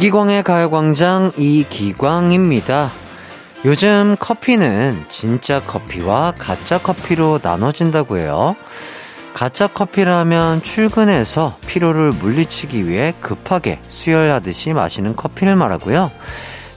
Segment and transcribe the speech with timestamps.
[0.00, 2.90] 이기광의 가요광장 이기광입니다.
[3.66, 8.56] 요즘 커피는 진짜 커피와 가짜 커피로 나눠진다고 해요.
[9.34, 16.10] 가짜 커피라면 출근해서 피로를 물리치기 위해 급하게 수혈하듯이 마시는 커피를 말하고요.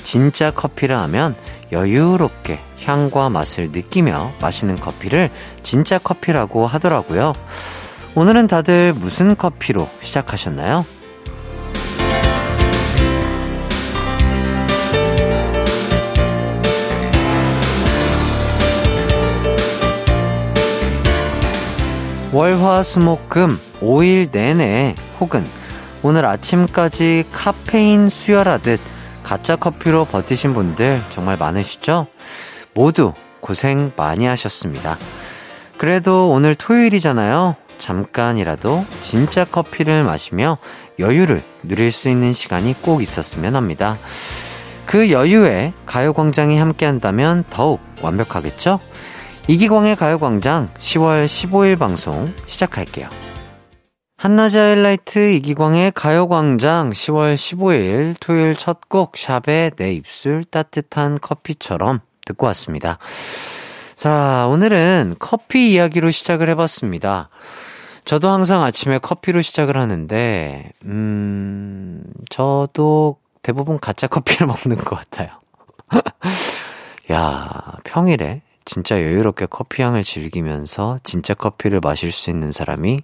[0.03, 1.38] 진짜 커피라 하면
[1.72, 5.31] 여유롭게 향과 맛을 느끼며 마시는 커피를
[5.64, 7.31] 진짜 커피라고 하더라고요.
[8.16, 10.86] 오늘은 다들 무슨 커피로 시작하셨나요?
[22.34, 25.46] 월화수목금 5일 내내 혹은
[26.02, 28.80] 오늘 아침까지 카페인 수혈하듯
[29.22, 32.08] 가짜 커피로 버티신 분들 정말 많으시죠?
[32.73, 34.98] 모두 고생 많이 하셨습니다.
[35.78, 37.56] 그래도 오늘 토요일이잖아요.
[37.78, 40.58] 잠깐이라도 진짜 커피를 마시며
[40.97, 44.00] 여유를 누릴 수 있는 시간이 꼭 있었으면 합니다.
[44.88, 48.80] 그 여유에 가요광장이 함께한다면 더욱 완벽하겠죠?
[49.47, 53.09] 이기광의 가요광장 10월 15일 방송 시작할게요.
[54.16, 62.45] 한낮의 하이라이트 이기광의 가요광장 10월 15일 토요일 첫 곡 샵의 내 입술 따뜻한 커피처럼 듣고
[62.47, 63.00] 왔습니다.
[63.97, 67.28] 자, 오늘은 커피 이야기로 시작을 해봤습니다.
[68.05, 75.30] 저도 항상 아침에 커피로 시작을 하는데, 음, 저도 대부분 가짜 커피를 먹는 것 같아요.
[77.11, 83.02] 야, 평일에 진짜 여유롭게 커피향을 즐기면서 진짜 커피를 마실 수 있는 사람이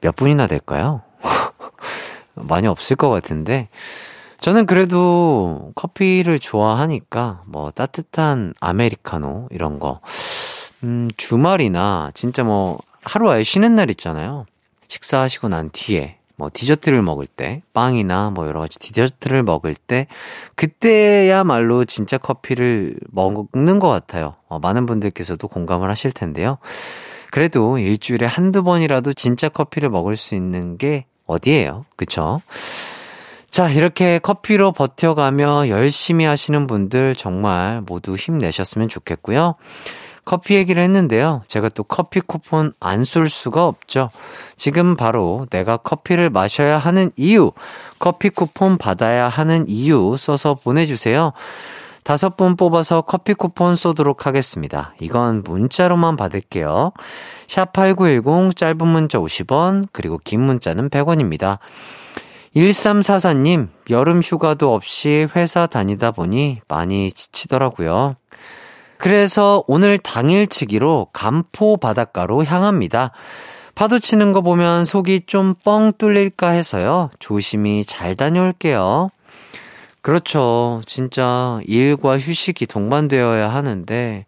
[0.00, 1.02] 몇 분이나 될까요?
[2.34, 3.68] 많이 없을 것 같은데,
[4.40, 10.00] 저는 그래도 커피를 좋아하니까, 뭐, 따뜻한 아메리카노, 이런 거.
[10.82, 14.44] 음, 주말이나, 진짜 뭐, 하루 아예 쉬는 날 있잖아요.
[14.88, 20.06] 식사하시고 난 뒤에, 뭐 디저트를 먹을 때, 빵이나 뭐 여러 가지 디저트를 먹을 때,
[20.54, 24.34] 그때야말로 진짜 커피를 먹는 것 같아요.
[24.48, 26.58] 어, 많은 분들께서도 공감을 하실 텐데요.
[27.30, 31.84] 그래도 일주일에 한두 번이라도 진짜 커피를 먹을 수 있는 게 어디예요?
[31.96, 32.40] 그쵸?
[33.50, 39.54] 자, 이렇게 커피로 버텨가며 열심히 하시는 분들 정말 모두 힘내셨으면 좋겠고요.
[40.24, 41.42] 커피 얘기를 했는데요.
[41.48, 44.10] 제가 또 커피 쿠폰 안 쏠 수가 없죠.
[44.56, 47.52] 지금 바로 내가 커피를 마셔야 하는 이유,
[47.98, 51.32] 커피 쿠폰 받아야 하는 이유 써서 보내주세요.
[52.02, 54.94] 다섯 분 뽑아서 커피 쿠폰 쏘도록 하겠습니다.
[55.00, 56.92] 이건 문자로만 받을게요.
[57.46, 61.58] 샵8910 짧은 문자 50원, 그리고 긴 문자는 100원입니다.
[62.54, 68.16] 1344님, 여름 휴가도 없이 회사 다니다 보니 많이 지치더라고요.
[69.04, 73.10] 그래서 오늘 당일치기로 간포 바닷가로 향합니다.
[73.74, 77.10] 파도 치는 거 보면 속이 좀 뻥 뚫릴까 해서요.
[77.18, 79.10] 조심히 잘 다녀올게요.
[80.00, 80.80] 그렇죠.
[80.86, 84.24] 진짜 일과 휴식이 동반되어야 하는데,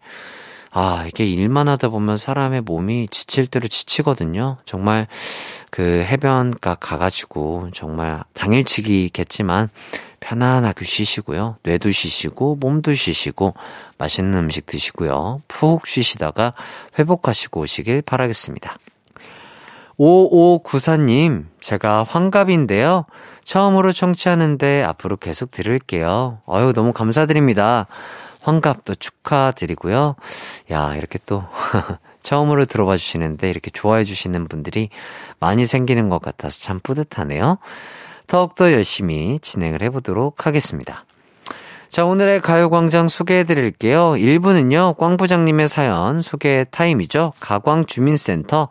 [0.69, 4.57] 아, 이게 일만 하다 보면 사람의 몸이 지칠 대로 지치거든요.
[4.65, 5.07] 정말
[5.71, 9.69] 그 해변가 가가지고 정말 당일치기겠지만
[10.19, 11.57] 편안하게 쉬시고요.
[11.63, 13.53] 뇌도 쉬시고 몸도 쉬시고
[13.97, 15.41] 맛있는 음식 드시고요.
[15.47, 16.53] 푹 쉬시다가
[16.97, 18.77] 회복하시고 오시길 바라겠습니다.
[19.97, 23.05] 5594님, 제가 환갑인데요.
[23.43, 26.41] 처음으로 청취하는데 앞으로 계속 들을게요.
[26.47, 27.87] 어유 너무 감사드립니다.
[28.41, 30.15] 환갑도 축하드리고요.
[30.71, 31.43] 야, 이렇게 또
[32.21, 34.89] 처음으로 들어봐 주시는데 이렇게 좋아해 주시는 분들이
[35.39, 37.57] 많이 생기는 것 같아서 참 뿌듯하네요.
[38.27, 41.05] 더욱더 열심히 진행을 해보도록 하겠습니다.
[41.89, 44.11] 자, 오늘의 가요광장 소개해 드릴게요.
[44.11, 47.33] 1부는요, 꽝 부장님의 사연 소개 타임이죠.
[47.39, 48.69] 가광 주민센터.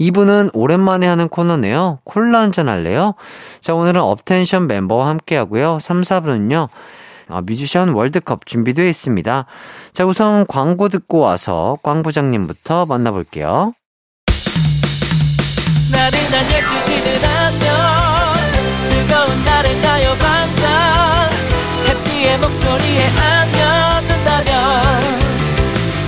[0.00, 2.00] 2부는 오랜만에 하는 코너네요.
[2.04, 3.14] 콜라 한잔 할래요?
[3.60, 5.78] 자, 오늘은 업텐션 멤버와 함께 하고요.
[5.80, 6.68] 3, 4부는요,
[7.28, 9.46] 어, 뮤지션 월드컵 준비되어 있습니다.
[9.92, 13.72] 자, 우선 광고 듣고 와서 꽝 부장님부터 만나볼게요.
[15.90, 18.05] 나른한 12시는 안녕
[19.66, 21.30] 즐거운 날을 가요 반짝
[21.88, 25.02] 해피의 목소리에 안겨준다면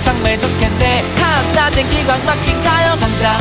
[0.01, 1.03] 정말 좋겠네.
[1.17, 3.37] 한낮엔 기광 막힌 가요 강장.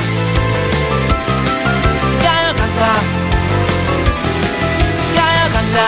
[2.21, 2.95] 가요 강장.
[5.17, 5.79] 가요 강장.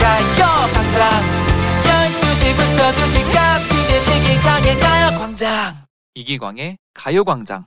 [0.00, 1.00] 가요 강장.
[1.84, 5.76] 12시부터 2시까지 되는 이광의 가요 광장.
[6.14, 7.66] 이기광의 가요 광장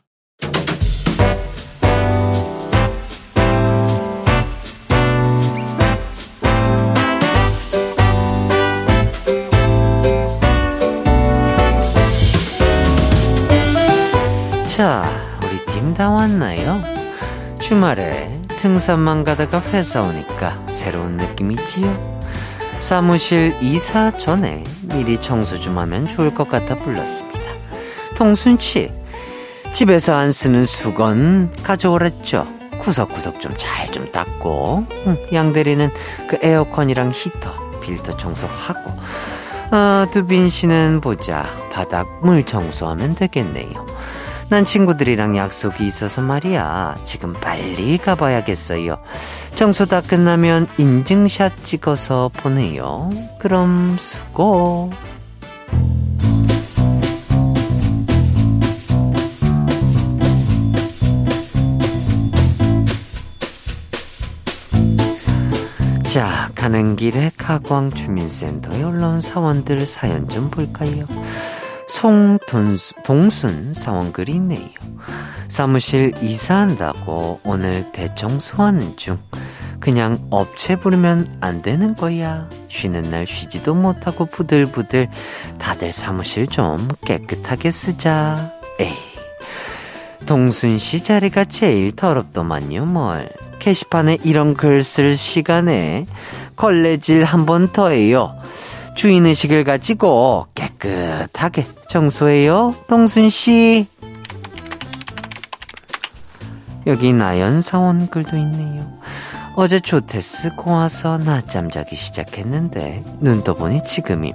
[14.86, 15.10] 자,
[15.44, 16.80] 우리 팀 다 왔나요?
[17.60, 22.22] 주말에 등산만 가다가 회사 오니까 새로운 느낌이지요.
[22.82, 27.40] 사무실 이사 전에 미리 청소 좀 하면 좋을 것 같아 불렀습니다.
[28.14, 28.92] 통순치,
[29.74, 32.48] 집에서 안 쓰는 수건 가져오랬죠.
[32.80, 35.90] 구석구석 좀 잘좀 좀 닦고, 응, 양 대리는
[36.30, 38.92] 그 에어컨이랑 히터, 필터 청소하고,
[39.72, 41.48] 아, 두빈 씨는 보자.
[41.72, 43.84] 바닥 물 청소하면 되겠네요.
[44.48, 47.00] 난 친구들이랑 약속이 있어서 말이야.
[47.04, 48.98] 지금 빨리 가봐야겠어요.
[49.56, 53.10] 청소 다 끝나면 인증샷 찍어서 보내요.
[53.40, 54.92] 그럼 수고.
[66.04, 71.06] 자, 가는 길에 가광 주민센터에 올라온 사원들 사연 좀 볼까요?
[71.96, 74.68] 송동순 사원글이 있네요.
[75.48, 79.18] 사무실 이사한다고 오늘 대청소하는 중.
[79.80, 82.50] 그냥 업체 부르면 안 되는 거야.
[82.68, 85.10] 쉬는 날 쉬지도 못하고 부들부들
[85.58, 88.52] 다들 사무실 좀 깨끗하게 쓰자.
[88.82, 88.92] 에이.
[90.26, 93.30] 동순 씨 자리가 제일 더럽더만요, 뭘.
[93.60, 96.08] 게시판에 이런 글 쓸 시간에
[96.58, 98.36] 걸레질 한 번 더 해요.
[98.96, 102.76] 주인의식을 가지고 깨끗하게 청소해요.
[102.88, 103.88] 동순씨.
[106.88, 108.86] 여기 나연 사원 글도 있네요.
[109.56, 114.34] 어제 조테스 고와서 낮잠 자기 시작했는데 눈 떠 보니 지금이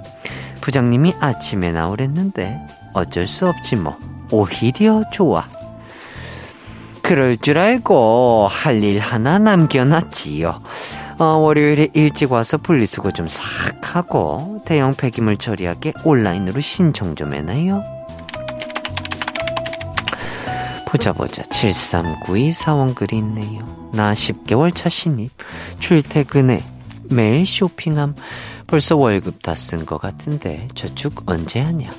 [0.61, 2.59] 부장님이 아침에 나오랬는데
[2.93, 3.97] 어쩔 수 없지 뭐
[4.31, 5.47] 오히려 좋아.
[7.03, 10.61] 그럴 줄 알고 할 일 하나 남겨놨지요.
[11.21, 17.83] 어, 월요일에 일찍 와서 분리수거 좀 싹 하고 대형 폐기물 처리하게 온라인으로 신청 좀 해놔요.
[20.87, 21.43] 보자 보자.
[21.43, 23.91] 7392 사원 글이 있네요.
[23.93, 25.29] 나 10개월 차 신입.
[25.79, 26.63] 출퇴근해
[27.11, 28.15] 매일 쇼핑함.
[28.65, 31.91] 벌써 월급 다 쓴 것 같은데 저축 언제 하냐?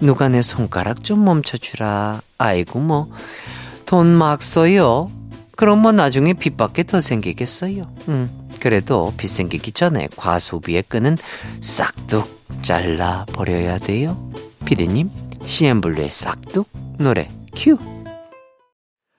[0.00, 2.22] 누가 내 손가락 좀 멈춰주라.
[2.38, 3.08] 아이고 뭐.
[3.84, 5.10] 돈 막 써요.
[5.56, 7.86] 그럼 뭐 나중에 빚밖에 더 생기겠어요.
[8.08, 8.39] 음.
[8.60, 11.16] 그래도 빚 생기기 전에 과소비의 끈은
[11.60, 14.30] 싹둑 잘라 버려야 돼요.
[14.66, 15.10] 피디님,
[15.42, 16.68] CM블루의 싹둑
[16.98, 17.78] 노래 큐.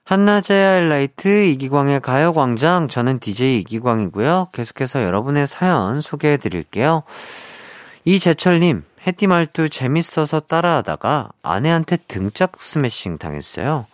[0.04, 4.48] 한낮의 하이라이트 이기광의 가요광장 저는 DJ 이기광이고요.
[4.52, 7.02] 계속해서 여러분의 사연 소개해 드릴게요.
[8.04, 13.86] 이재철님 해띠 말투 재밌어서 따라하다가 아내한테 등짝 스매싱 당했어요.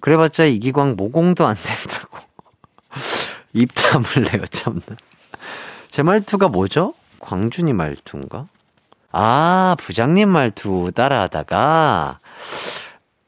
[0.00, 2.18] 그래봤자 이기광 모공도 안 된다고.
[3.56, 4.80] 입 다물래요, 참나.
[5.90, 6.94] 제 말투가 뭐죠?
[7.20, 8.46] 광준이 말투인가?
[9.12, 12.20] 아, 부장님 말투 따라하다가,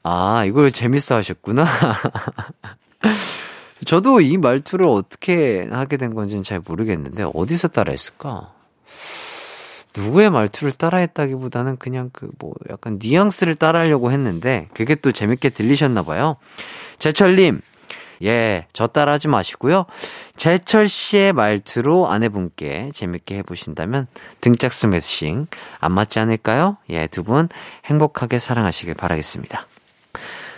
[0.02, 1.66] 아, 이걸 재밌어 하셨구나.
[3.86, 8.52] 저도 이 말투를 어떻게 하게 된 건지는 잘 모르겠는데, 어디서 따라했을까?
[9.96, 16.36] 누구의 말투를 따라했다기보다는 그냥 그 뭐 약간 뉘앙스를 따라하려고 했는데, 그게 또 재밌게 들리셨나봐요.
[16.98, 17.60] 제철님,
[18.24, 19.86] 예, 저 따라 하지 마시고요.
[20.36, 24.06] 재철 씨의 말투로 아내분께 재밌게 해보신다면
[24.40, 25.46] 등짝 스매싱
[25.80, 26.76] 안 맞지 않을까요?
[26.90, 27.48] 예, 두 분
[27.86, 29.66] 행복하게 사랑하시길 바라겠습니다.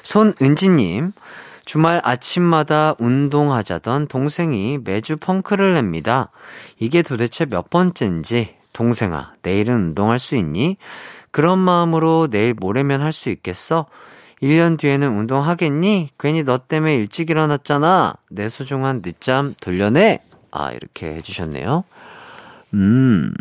[0.03, 1.13] 손은지님,
[1.65, 6.31] 주말 아침마다 운동하자던 동생이 매주 펑크를 냅니다.
[6.79, 10.79] 이게 도대체 몇 번째인지, 동생아, 내일은 운동할 수 있니?
[11.31, 13.87] 그런 마음으로 내일 모레면 할 수 있겠어?
[14.43, 16.11] 1년 뒤에는 운동하겠니?
[16.19, 18.15] 괜히 너 때문에 일찍 일어났잖아.
[18.31, 20.21] 내 소중한 늦잠 돌려내.
[20.51, 21.85] 아, 이렇게 해주셨네요.
[22.75, 23.35] 음,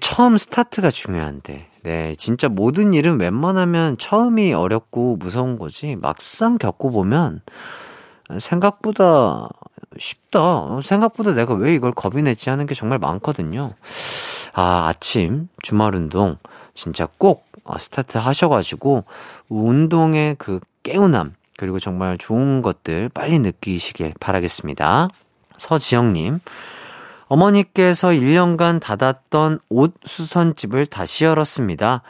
[0.00, 1.68] 처음 스타트가 중요한데.
[1.82, 5.96] 네, 진짜 모든 일은 웬만하면 처음이 어렵고 무서운 거지.
[5.96, 7.40] 막상 겪어보면
[8.38, 9.48] 생각보다
[9.98, 10.80] 쉽다.
[10.82, 13.72] 생각보다 내가 왜 이걸 겁이 냈지 하는 게 정말 많거든요.
[14.52, 16.36] 아, 아침, 주말 운동.
[16.74, 19.04] 진짜 꼭 어, 스타트 하셔가지고
[19.48, 25.08] 운동의 그 깨운함 그리고 정말 좋은 것들 빨리 느끼시길 바라겠습니다.
[25.58, 26.40] 서지영님,
[27.26, 32.02] 어머니께서 1년간 닫았던 옷 수선집을 다시 열었습니다.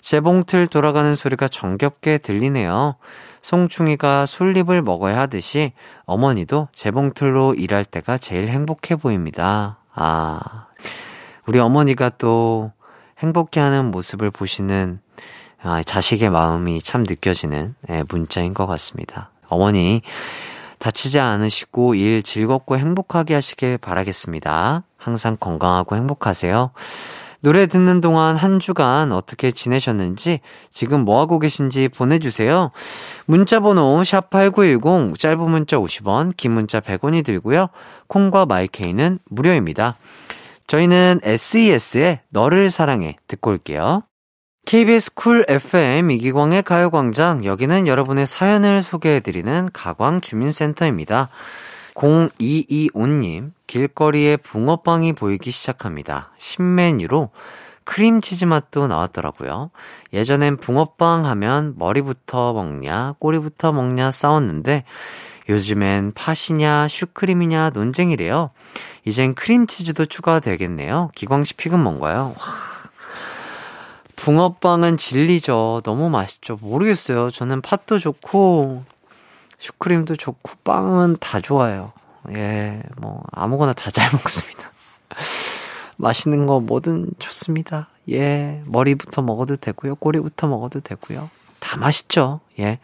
[0.00, 2.96] 재봉틀 돌아가는 소리가 정겹게 들리네요.
[3.42, 5.72] 송충이가 솔잎을 먹어야 하듯이
[6.04, 9.78] 어머니도 재봉틀로 일할 때가 제일 행복해 보입니다.
[9.94, 10.66] 아,
[11.46, 12.72] 우리 어머니가 또
[13.18, 15.00] 행복해하는 모습을 보시는
[15.62, 19.30] 아, 자식의 마음이 참 느껴지는 예, 문자인 것 같습니다.
[19.48, 20.02] 어머니
[20.78, 24.84] 다치지 않으시고 일 즐겁고 행복하게 하시길 바라겠습니다.
[24.96, 26.70] 항상 건강하고 행복하세요.
[27.40, 30.40] 노래 듣는 동안 한 주간 어떻게 지내셨는지,
[30.72, 32.72] 지금 뭐하고 계신지 보내주세요.
[33.26, 37.68] 문자번호 샵8910, 짧은 문자 50원, 긴 문자 100원이 들고요.
[38.08, 39.96] 콩과 마이케이는 무료입니다.
[40.66, 44.02] 저희는 SES의 너를 사랑해 듣고 올게요.
[44.66, 51.28] KBS 쿨 FM 이기광의 가요광장, 여기는 여러분의 사연을 소개해드리는 가광주민센터입니다.
[51.94, 56.32] 0225님, 길거리에 붕어빵이 보이기 시작합니다.
[56.38, 57.30] 신메뉴로
[57.84, 59.70] 크림치즈 맛도 나왔더라고요.
[60.12, 64.82] 예전엔 붕어빵 하면 머리부터 먹냐, 꼬리부터 먹냐 싸웠는데,
[65.48, 68.50] 요즘엔 팥이냐, 슈크림이냐 논쟁이래요.
[69.04, 71.12] 이젠 크림치즈도 추가되겠네요.
[71.14, 72.34] 기광씨 픽은 뭔가요?
[72.36, 72.75] 와.
[74.16, 75.82] 붕어빵은 진리죠.
[75.84, 76.58] 너무 맛있죠.
[76.60, 77.30] 모르겠어요.
[77.30, 78.82] 저는 팥도 좋고,
[79.58, 81.92] 슈크림도 좋고 빵은 다 좋아요.
[82.30, 84.72] 예, 뭐 아무거나 다 잘 먹습니다.
[85.96, 87.88] 맛있는 거 뭐든 좋습니다.
[88.10, 89.94] 예, 머리부터 먹어도 되고요.
[89.96, 91.30] 꼬리부터 먹어도 되고요.
[91.60, 92.40] 다 맛있죠.
[92.58, 92.78] 예.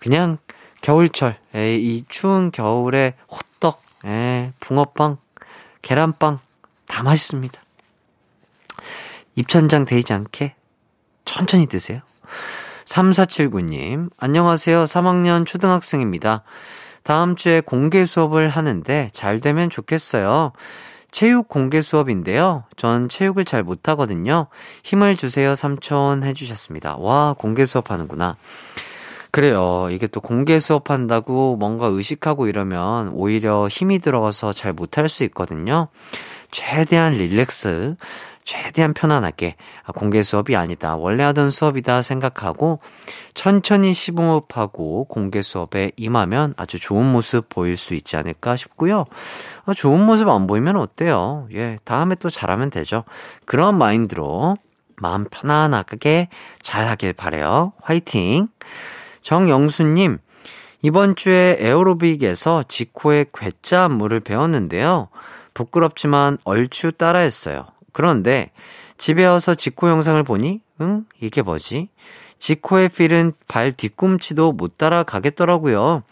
[0.00, 0.38] 그냥
[0.82, 5.18] 겨울철, 예, 이 추운 겨울에 호떡, 예, 붕어빵,
[5.82, 6.38] 계란빵
[6.86, 7.60] 다 맛있습니다.
[9.34, 10.54] 입천장 데이지 않게
[11.26, 12.00] 천천히 드세요.
[12.86, 14.84] 3479님, 안녕하세요.
[14.84, 16.42] 3학년 초등학생입니다.
[17.02, 20.52] 다음 주에 공개 수업을 하는데 잘 되면 좋겠어요.
[21.12, 22.64] 체육 공개 수업인데요.
[22.76, 24.46] 전 체육을 잘 못하거든요.
[24.82, 26.96] 힘을 주세요, 삼촌 해주셨습니다.
[26.96, 28.36] 와, 공개 수업 하는구나.
[29.30, 29.88] 그래요.
[29.90, 35.88] 이게 또 공개 수업 한다고 뭔가 의식하고 이러면 오히려 힘이 들어가서 잘 못할 수 있거든요.
[36.50, 37.96] 최대한 릴렉스,
[38.46, 40.96] 최대한 편안하게 아, 공개 수업이 아니다.
[40.96, 42.78] 원래 하던 수업이다 생각하고
[43.34, 49.04] 천천히 시봉업하고 공개 수업에 임하면 아주 좋은 모습 보일 수 있지 않을까 싶고요.
[49.66, 51.48] 아, 좋은 모습 안 보이면 어때요?
[51.52, 53.04] 예, 다음에 또 잘하면 되죠.
[53.44, 54.56] 그런 마인드로
[54.96, 56.28] 마음 편안하게
[56.62, 57.72] 잘 하길 바래요.
[57.82, 58.48] 화이팅!
[59.22, 60.18] 정영수님,
[60.82, 65.08] 이번 주에 에어로빅에서 지코의 괴짜 안무를 배웠는데요.
[65.52, 67.75] 부끄럽지만 얼추 따라했어요.
[67.96, 68.50] 그런데
[68.98, 71.06] 집에 와서 지코 영상을 보니, 응?
[71.18, 71.88] 이게 뭐지?
[72.38, 76.02] 지코의 필은 발 뒤꿈치도 못 따라가겠더라고요.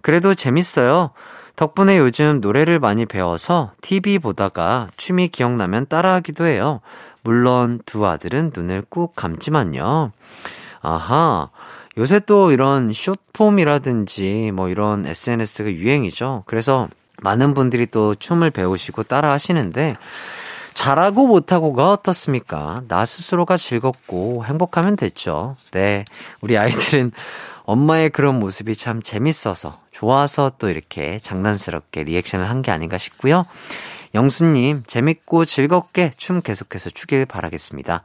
[0.00, 1.10] 그래도 재밌어요.
[1.56, 6.80] 덕분에 요즘 노래를 많이 배워서 TV 보다가 춤이 기억나면 따라하기도 해요.
[7.24, 10.12] 물론 두 아들은 눈을 꾹 감지만요.
[10.82, 11.50] 아하.
[11.98, 16.44] 요새 또 이런 숏폼이라든지 뭐 이런 SNS가 유행이죠.
[16.46, 16.86] 그래서
[17.22, 19.96] 많은 분들이 또 춤을 배우시고 따라 하시는데
[20.74, 22.82] 잘하고 못하고가 어떻습니까?
[22.88, 25.56] 나 스스로가 즐겁고 행복하면 됐죠.
[25.70, 26.04] 네.
[26.40, 27.12] 우리 아이들은
[27.64, 33.46] 엄마의 그런 모습이 참 재밌어서, 좋아서 또 이렇게 장난스럽게 리액션을 한 게 아닌가 싶고요.
[34.14, 38.02] 영수님, 재밌고 즐겁게 춤 계속해서 추길 바라겠습니다.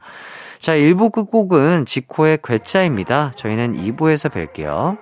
[0.58, 3.32] 자, 1부 끝곡은 지코의 괴짜입니다.
[3.36, 4.98] 저희는 2부에서 뵐게요.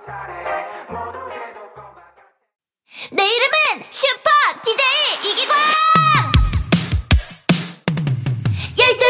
[3.11, 4.05] 내 이름은 슈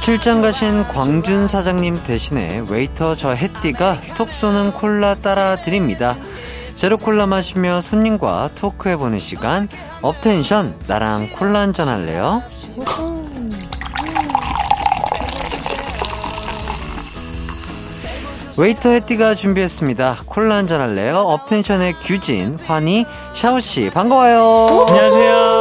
[0.00, 6.16] 출장 가신 광준 사장님 대신에 웨이터 저 햇띠가 톡 쏘는 콜라 따라 드립니다.
[6.74, 9.68] 제로 콜라 마시며 손님과 토크해보는 시간,
[10.00, 12.42] 업텐션, 나랑 콜라 한잔 할래요?
[18.56, 20.22] 웨이터 햇띠가 준비했습니다.
[20.26, 21.18] 콜라 한잔 할래요?
[21.18, 24.86] 업텐션의 규진, 환희, 샤오씨, 반가워요.
[24.88, 25.59] 안녕하세요.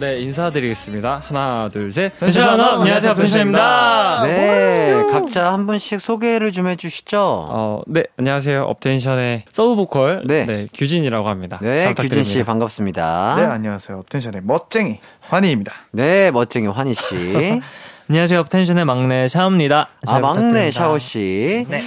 [0.00, 1.22] 네, 인사드리겠습니다.
[1.26, 2.18] 하나, 둘, 셋.
[2.18, 2.80] 텐션 up!
[2.80, 4.22] 안녕하세요, 업텐션입니다.
[4.24, 7.18] 네, 각자 한 분씩 소개를 좀 해주시죠.
[7.50, 8.62] 어, 네, 안녕하세요.
[8.62, 10.22] 업텐션의 서브 보컬.
[10.24, 10.46] 네.
[10.46, 10.66] 네.
[10.72, 11.58] 규진이라고 합니다.
[11.60, 12.46] 네, 잘 규진 씨 부탁드립니다.
[12.50, 13.34] 반갑습니다.
[13.40, 13.98] 네, 안녕하세요.
[13.98, 15.74] 업텐션의 멋쟁이 환희입니다.
[15.90, 17.60] 네, 멋쟁이 환희 씨.
[18.08, 18.40] 안녕하세요.
[18.40, 19.88] 업텐션의 막내 샤오입니다.
[20.06, 21.66] 아, 막내 샤오 씨.
[21.68, 21.82] 네.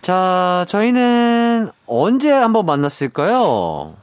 [0.00, 3.94] 자, 저희는 언제 한번 만났을까요?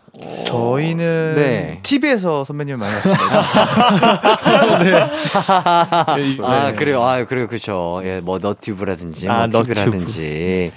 [0.48, 1.80] 저희는 네.
[1.84, 3.24] TV에서 선배님을 만났습니다.
[6.44, 7.04] 아, 그래요.
[7.04, 7.48] 아, 그래요.
[7.48, 8.02] 그죠.
[8.04, 10.72] 예, 뭐, 너튜브라든지, 뭐, 아, TV라든지.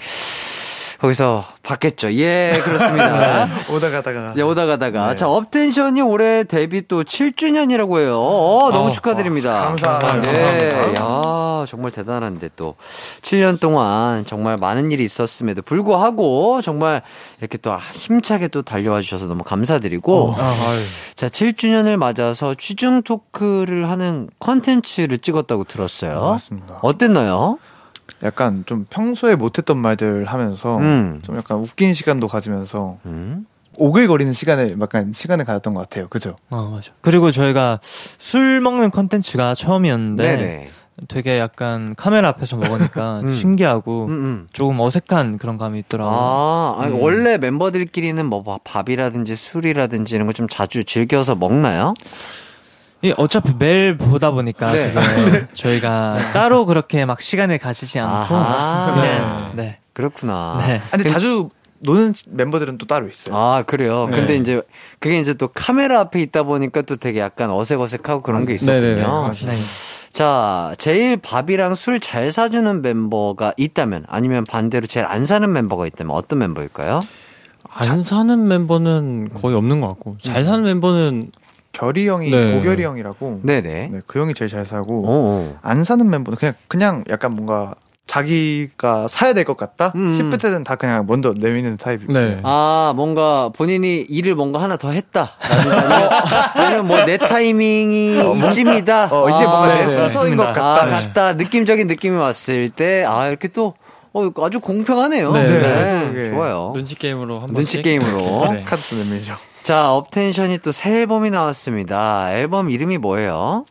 [1.01, 2.13] 거기서 봤겠죠.
[2.15, 3.49] 예, 그렇습니다.
[3.73, 4.35] 오다 가다가.
[4.37, 5.11] 예, 오다 가다가.
[5.11, 5.17] 네.
[5.17, 8.21] 자, 업텐션이 올해 데뷔 또 7주년이라고 해요.
[8.21, 9.77] 어, 너무 어, 축하드립니다.
[9.77, 10.33] 감사합니다.
[10.33, 10.69] 네.
[10.71, 11.01] 감사합니다.
[11.01, 12.75] 야, 정말 대단한데 또
[13.23, 17.03] 7년 동안 정말 많은 일이 있었음에도 불구하고 정말
[17.41, 20.81] 이렇게 또 힘차게 또 달려와 주셔서 너무 감사드리고 아, 아유.
[21.15, 26.19] 자, 7주년을 맞아서 취중 토크를 하는 컨텐츠를 찍었다고 들었어요.
[26.19, 26.81] 어, 맞습니다.
[26.83, 27.59] 어땠나요?
[28.23, 31.21] 약간 좀 평소에 못했던 말들 하면서 음.
[31.23, 33.47] 좀 약간 웃긴 시간도 가지면서 음.
[33.77, 36.09] 오글거리는 시간을 약간 시간을 가졌던 것 같아요.
[36.09, 36.35] 그죠?
[36.51, 36.91] 어, 맞아.
[37.01, 40.69] 그리고 저희가 술 먹는 컨텐츠가 처음이었는데 네네.
[41.07, 43.33] 되게 약간 카메라 앞에서 먹으니까 음.
[43.37, 44.47] 신기하고 음, 음.
[44.53, 46.13] 조금 어색한 그런 감이 있더라고요.
[46.13, 47.01] 아, 아니, 음.
[47.01, 51.95] 원래 멤버들끼리는 뭐 밥- 밥이라든지 술이라든지 이런 거 좀 자주 즐겨서 먹나요?
[53.03, 54.93] 이 어차피 매일 보다 보니까 네.
[54.93, 58.29] 그게 저희가 따로 그렇게 막 시간을 가지지 않고.
[58.29, 59.77] 그냥 네.
[59.93, 60.65] 그렇구나.
[60.67, 60.83] 네.
[60.91, 61.49] 아, 근데 자주
[61.81, 63.37] 노는 멤버들은 또 따로 있어요.
[63.37, 64.09] 아, 그래요.
[64.11, 64.17] 네.
[64.17, 64.63] 근데 이제
[64.99, 68.57] 그게 이제 또 카메라 앞에 있다 보니까 또 되게 약간 어색어색하고 그런 게.
[68.57, 69.05] 네네네.
[69.05, 69.59] 네.
[70.13, 76.17] 자, 제일 밥이랑 술 잘 사주는 멤버가 있다면 아니면 반대로 제일 안 사는 멤버가 있다면
[76.17, 77.03] 어떤 멤버일까요?
[77.69, 81.31] 안 사는 멤버는 거의 없는 것 같고 잘 사는 멤버는
[81.79, 82.55] 결이 형이 네.
[82.55, 83.41] 고결이 형이라고.
[83.45, 83.89] 네네.
[83.93, 85.57] 네, 그 형이 제일 잘 사고 오.
[85.63, 87.75] 안 사는 멤버는 그냥 그냥 약간 뭔가
[88.09, 90.11] 자기가 사야 될 것 같다 음.
[90.13, 92.13] 싶을 때는 다 그냥 먼저 내미는 타입이고.
[92.13, 92.41] 네.
[92.43, 95.33] 아, 뭔가 본인이 일을 뭔가 하나 더 했다.
[95.41, 96.11] 아니면,
[96.55, 99.09] 아니면 뭐내 타이밍이 이쯤이다.
[99.13, 100.87] 어, 이제 뭔가 내 아, 순서인 것 아, 같다.
[100.87, 101.33] 같다.
[101.35, 103.75] 느낌적인 느낌이 왔을 때, 아, 이렇게 또,
[104.15, 105.31] 어, 아주 공평하네요.
[105.33, 106.31] 네, 네, 네.
[106.31, 106.73] 좋아요.
[106.75, 108.21] 눈치 게임으로 한 번씩 눈치 게임으로.
[108.21, 108.65] 이렇게, 네.
[108.65, 109.35] 카드 내밀죠.
[109.69, 112.33] 자, 업텐션이 또 새 앨범이 나왔습니다.
[112.35, 113.67] 앨범 이름이 뭐예요?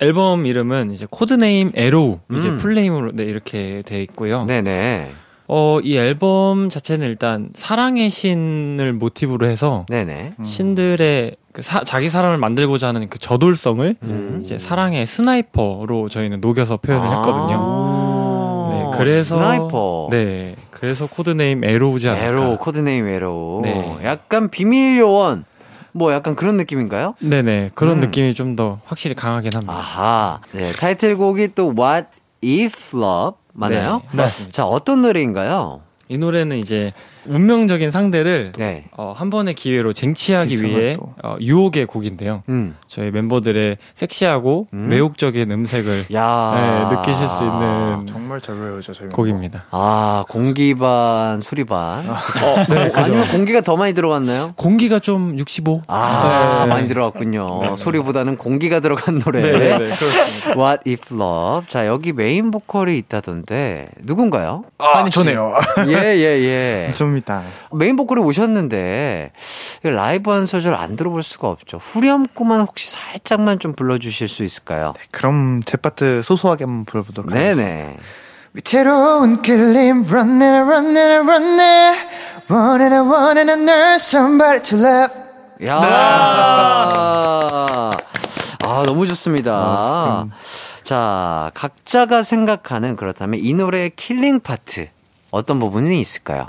[0.00, 2.56] 앨범 이름은 이제 code name Arrow 이제 음.
[2.56, 4.46] full name으로 네, 이렇게 돼 있고요.
[4.46, 5.10] 네네.
[5.48, 10.30] 어, 이 앨범 자체는 일단 사랑의 신을 모티브로 해서 네네.
[10.42, 14.40] 신들의 그 사- 자기 사람을 만들고자 하는 그 저돌성을 음.
[14.42, 17.56] 이제 사랑의 sniper로 저희는 녹여서 표현을 했거든요.
[17.58, 20.08] 아, 네, 그래서 sniper.
[20.12, 22.26] 네, 그래서 code name Arrow지 않을까.
[22.26, 23.60] Arrow, code name Arrow.
[23.62, 23.98] 네.
[24.02, 25.44] 약간 비밀 요원.
[25.92, 27.14] 뭐 약간 그런 느낌인가요?
[27.20, 28.00] 네네 그런 음.
[28.00, 29.72] 느낌이 좀 더 확실히 강하긴 합니다.
[29.74, 30.40] 아하.
[30.50, 32.08] 네, 타이틀곡이 또 What
[32.44, 34.02] If Love 맞나요?
[34.10, 34.52] 네, 맞습니다.
[34.52, 35.82] 자, 어떤 노래인가요?
[36.08, 36.92] 이 노래는 이제
[37.26, 38.84] 운명적인 상대를 네.
[38.96, 41.14] 어, 한 번의 기회로 쟁취하기 기승을 위해 또.
[41.22, 42.42] 어, 유혹의 곡인데요.
[42.48, 42.76] 음.
[42.86, 44.88] 저희 멤버들의 섹시하고 음.
[44.88, 46.88] 매혹적인 음색을 야.
[46.90, 49.08] 네, 느끼실 수 있는 정말 잘 외우죠 저희.
[49.08, 49.64] 곡입니다.
[49.70, 52.04] 아, 공기 반, 소리 반.
[52.04, 54.52] 네, 어, 아니면 공기가 더 많이 들어갔나요?
[54.56, 55.82] 공기가 좀 65.
[55.86, 56.68] 아, 네.
[56.70, 57.76] 많이 들어갔군요.
[57.76, 59.40] 소리보다는 공기가 들어간 노래.
[59.42, 60.60] 네, 네, 네, 그렇습니다.
[60.60, 61.66] What If Love.
[61.68, 64.64] 자, 여기 메인 보컬이 있다던데, 누군가요?
[64.78, 65.54] 아, 저네요.
[65.88, 66.92] 예, 예, 예.
[66.94, 67.42] 좀 이다.
[67.72, 69.32] 메인 보컬이 오셨는데,
[69.82, 71.78] 라이브 한 소절 안 들어볼 수가 없죠.
[71.78, 74.94] 후렴구만 혹시 살짝만 좀 불러주실 수 있을까요?
[75.10, 77.62] 그럼 제 파트 소소하게 한번 불러보도록 하겠습니다.
[77.68, 77.96] 네네.
[78.54, 81.98] 위태로운 끌림 Run it, run it, run it
[82.50, 85.14] Want it, I want it, I need somebody to love
[85.64, 85.78] 야
[88.64, 90.26] 아, 너무 좋습니다.
[90.82, 94.88] 자, 각자가 생각하는 그렇다면 이 노래의 killing part,
[95.30, 96.48] 어떤 부분이 있을까요?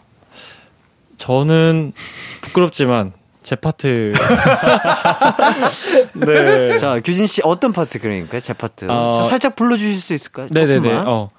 [1.24, 1.94] 저는
[2.42, 4.12] 부끄럽지만 제 파트.
[6.16, 6.78] 네.
[6.78, 10.50] 자, 규진 씨 어떤 파트 그러니까 제 파트 어, 살짝 불러 주실 수 있을까요?
[10.52, 10.82] 네 네네.
[10.82, 11.08] 조금만.
[11.08, 11.30] 어.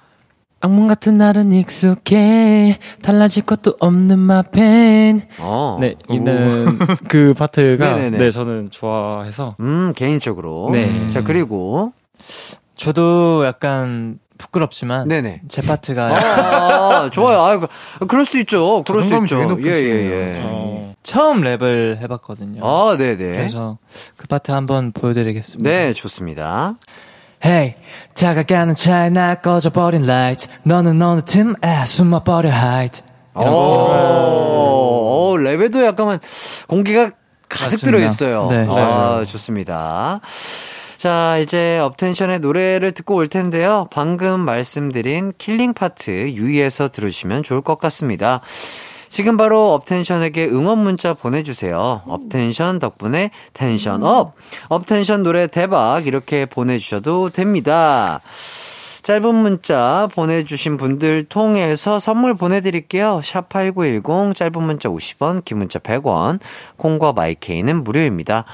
[0.61, 5.29] 악몽 같은 날은 익숙해 달라질 것도 없는 마펜.
[5.39, 5.77] 어.
[5.79, 8.17] 네, 이는 그 파트가 네네네.
[8.17, 10.71] 네 저는 좋아해서 음, 개인적으로.
[10.73, 11.11] 네.
[11.11, 11.93] 자, 그리고
[12.75, 15.43] 저도 약간 부끄럽지만 네네.
[15.49, 17.41] 제 파트가 아, 좋아요.
[17.41, 18.83] 아, 그- 그럴 수 있죠.
[18.85, 19.43] 그럴 수 있죠.
[19.45, 19.75] 높으시네요.
[19.77, 20.43] 예, 예, 예.
[20.45, 22.61] 어, 처음 랩을 해봤거든요.
[22.65, 23.17] 아, 네네.
[23.17, 23.79] 그래서
[24.17, 25.69] 그 파트 한번 보여드리겠습니다.
[25.71, 26.75] 네, 좋습니다.
[27.45, 27.75] Hey,
[28.15, 30.49] 다가가는 찰나 꺼져버린 light.
[30.63, 33.03] 너는 어느 틈에 숨어버려 hide.
[33.35, 36.19] 오, 오, 랩에도 약간
[36.69, 37.11] 공기가
[37.49, 37.87] 가득 맞습니다.
[37.87, 38.47] 들어있어요.
[38.51, 38.67] 네.
[38.69, 40.21] 아, 좋습니다.
[41.05, 43.89] 자, 이제 업텐션의 노래를 듣고 올 텐데요.
[43.91, 48.41] 방금 말씀드린 killing part 유의해서 들으시면 좋을 것 같습니다.
[49.11, 52.01] 지금 바로 업텐션에게 응원 문자 보내주세요.
[52.07, 54.33] 업텐션 덕분에 텐션 up!
[54.69, 56.07] 업텐션 노래 대박!
[56.07, 58.23] 이렇게 보내주셔도 됩니다.
[59.03, 63.21] 짧은 문자 보내주신 분들 통해서 선물 보내드릴게요.
[63.23, 66.41] 샵8910 짧은 문자 50원, 긴 문자 100원,
[66.79, 68.47] 콩과 마이케이는 무료입니다.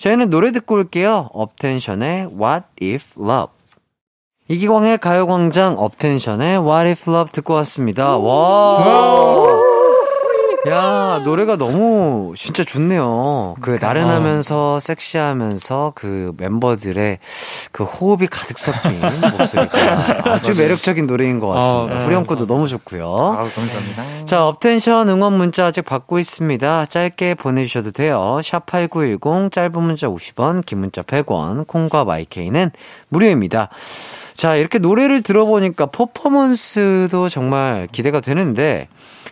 [0.00, 1.28] 저희는 노래 듣고 올게요.
[1.34, 3.52] 업텐션의 What If Love.
[4.48, 8.16] 이기광의 가요광장 업텐션의 What If Love 듣고 왔습니다.
[8.16, 9.69] 와.
[10.68, 13.54] 야, 노래가 너무 진짜 좋네요.
[13.62, 17.18] 그 나른하면서 섹시하면서 그 멤버들의
[17.72, 19.00] 그 호흡이 가득 섞인
[19.38, 21.94] 목소리가 아주 매력적인 노래인 것 같습니다.
[21.94, 22.04] 아, 네.
[22.04, 23.04] 후렴구도 너무 좋고요.
[23.06, 24.24] 아우, 감사합니다.
[24.26, 26.86] 자, 업텐션 응원 문자 아직 받고 있습니다.
[26.86, 28.40] 짧게 보내주셔도 돼요.
[28.44, 32.70] 샵 8910, 짧은 문자 50원, 긴 문자 100원, 콩과 마이케이는
[33.08, 33.70] 무료입니다.
[34.34, 38.88] 자, 이렇게 노래를 들어보니까 퍼포먼스도 정말 기대가 되는데,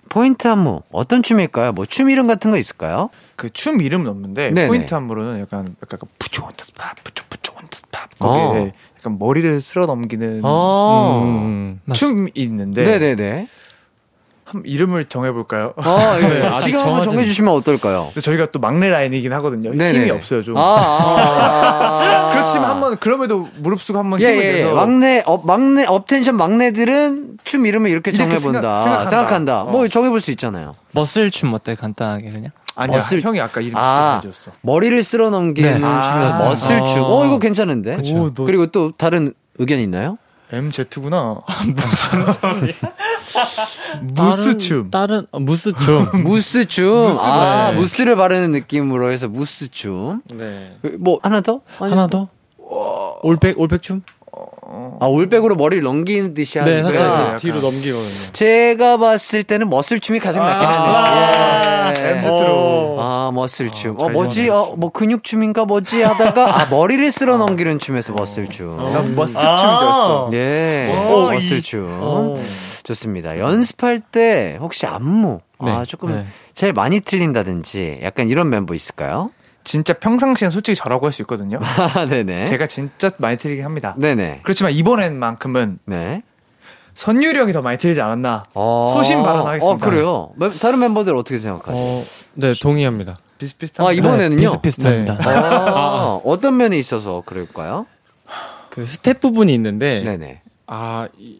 [0.08, 1.72] 포인트 안무, 어떤 춤일까요?
[1.72, 3.10] 뭐 춤 이름 같은 거 있을까요?
[3.36, 4.68] 그 춤 이름은 없는데 네네.
[4.68, 8.28] 포인트 안무로는 약간 약간 푸초 원더 스팝 푸초 푸초 원더 스팝 어.
[8.28, 13.48] 거기에 약간 머리를 쓸어 넘기는 어, 음, 춤이 있는데 네네네.
[14.50, 15.74] 한 이름을 정해볼까요?
[15.76, 16.26] 어, 예.
[16.40, 18.08] 네, 아직 지금 한번 정해주시면 어떨까요?
[18.22, 19.70] 저희가 또 막내 라인이긴 하거든요.
[19.70, 19.98] 네네네.
[19.98, 20.56] 힘이 없어요 좀.
[20.56, 22.30] 아, 아, 아.
[22.32, 24.52] 그렇지만 한번 그럼에도 무릅쓰고 한번 예, 힘을 예, 예.
[24.64, 28.60] 내서 막내, 업, 막내, 업텐션 막내들은 춤 이름을 이렇게 이렇게 정해본다.
[28.60, 29.10] 생각- 생각한다.
[29.10, 29.62] 생각한다.
[29.62, 29.70] 어.
[29.70, 30.72] 뭐 정해볼 수 있잖아요.
[30.92, 31.74] 머슬 춤 어때?
[31.74, 32.50] 간단하게 그냥.
[32.74, 34.52] 아니야 머슬- 형이 아까 이름 아, 진짜 잘 지었어.
[34.62, 35.80] 머리를 쓸어 넘기는 네.
[35.80, 36.48] 춤이라서 아.
[36.48, 37.00] 머슬춤.
[37.02, 37.18] 어.
[37.20, 37.96] 어, 이거 괜찮은데?
[37.96, 38.32] 그쵸.
[38.34, 40.16] 너- 그리고 또 다른 의견 있나요?
[40.52, 41.40] MZ구나.
[42.40, 42.74] 다른-
[44.14, 44.90] 무스춤.
[44.90, 46.08] 다른 어, 무스 춤.
[46.24, 47.18] 무스춤.
[47.20, 47.76] 아, 네.
[47.78, 50.22] 무스를 바르는 느낌으로 해서 무스춤.
[50.34, 50.76] 네.
[50.82, 51.60] 그, 뭐, 하나 더?
[51.80, 52.28] 아니, 하나 더.
[53.22, 54.02] 올백 올백 춤?
[55.00, 56.82] 아, 올백으로 머리를 넘기는 듯이 하는 네.
[56.82, 57.38] 살짝.
[57.38, 58.32] 뒤로 넘기거든요.
[58.32, 61.77] 제가 봤을 때는 머슬춤이 가장 낫긴 아, 하네요.
[61.96, 62.18] 예.
[62.18, 62.96] MZ로.
[62.98, 63.92] 아, 머슬춤.
[63.92, 64.48] 어, 어, 잘 뭐지?
[64.50, 66.02] 어, 뭐 근육춤인가 뭐지?
[66.02, 68.76] 하다가, 아, 머리를 쓸어 넘기는 춤에서 머슬춤.
[68.92, 70.30] 난 머스춤인 줄 알았어.
[70.32, 70.86] 예.
[71.10, 72.42] 오, 머슬춤.
[72.84, 73.38] 좋습니다.
[73.38, 75.84] 연습할 때 혹시 안무, 아, 네.
[75.86, 76.26] 조금 네.
[76.54, 79.30] 제일 많이 틀린다든지 약간 이런 멤버 있을까요?
[79.64, 81.58] 진짜 평상시엔 솔직히 저라고 할 수 있거든요.
[81.62, 82.46] 아, 네네.
[82.46, 83.94] 제가 진짜 많이 틀리긴 합니다.
[83.98, 84.40] 네네.
[84.42, 86.22] 그렇지만 이번엔만큼은 네.
[86.98, 88.42] 선율이 형이 더 많이 틀리지 않았나.
[88.54, 89.86] 어, 소신 발언하겠습니다.
[89.86, 90.30] 어, 그래요?
[90.34, 91.80] 멤- 다른 멤버들 어떻게 생각하세요?
[91.80, 92.02] 어,
[92.34, 93.18] 네, 동의합니다.
[93.38, 93.86] 비슷비슷한.
[93.86, 94.40] 아, 이번에는요?
[94.40, 95.16] 비슷비슷합니다.
[95.20, 97.86] 아, 어떤 면에 있어서 그럴까요?
[98.70, 100.40] 그 스텝 부분이 있는데, 네네.
[100.66, 101.38] 아, 이,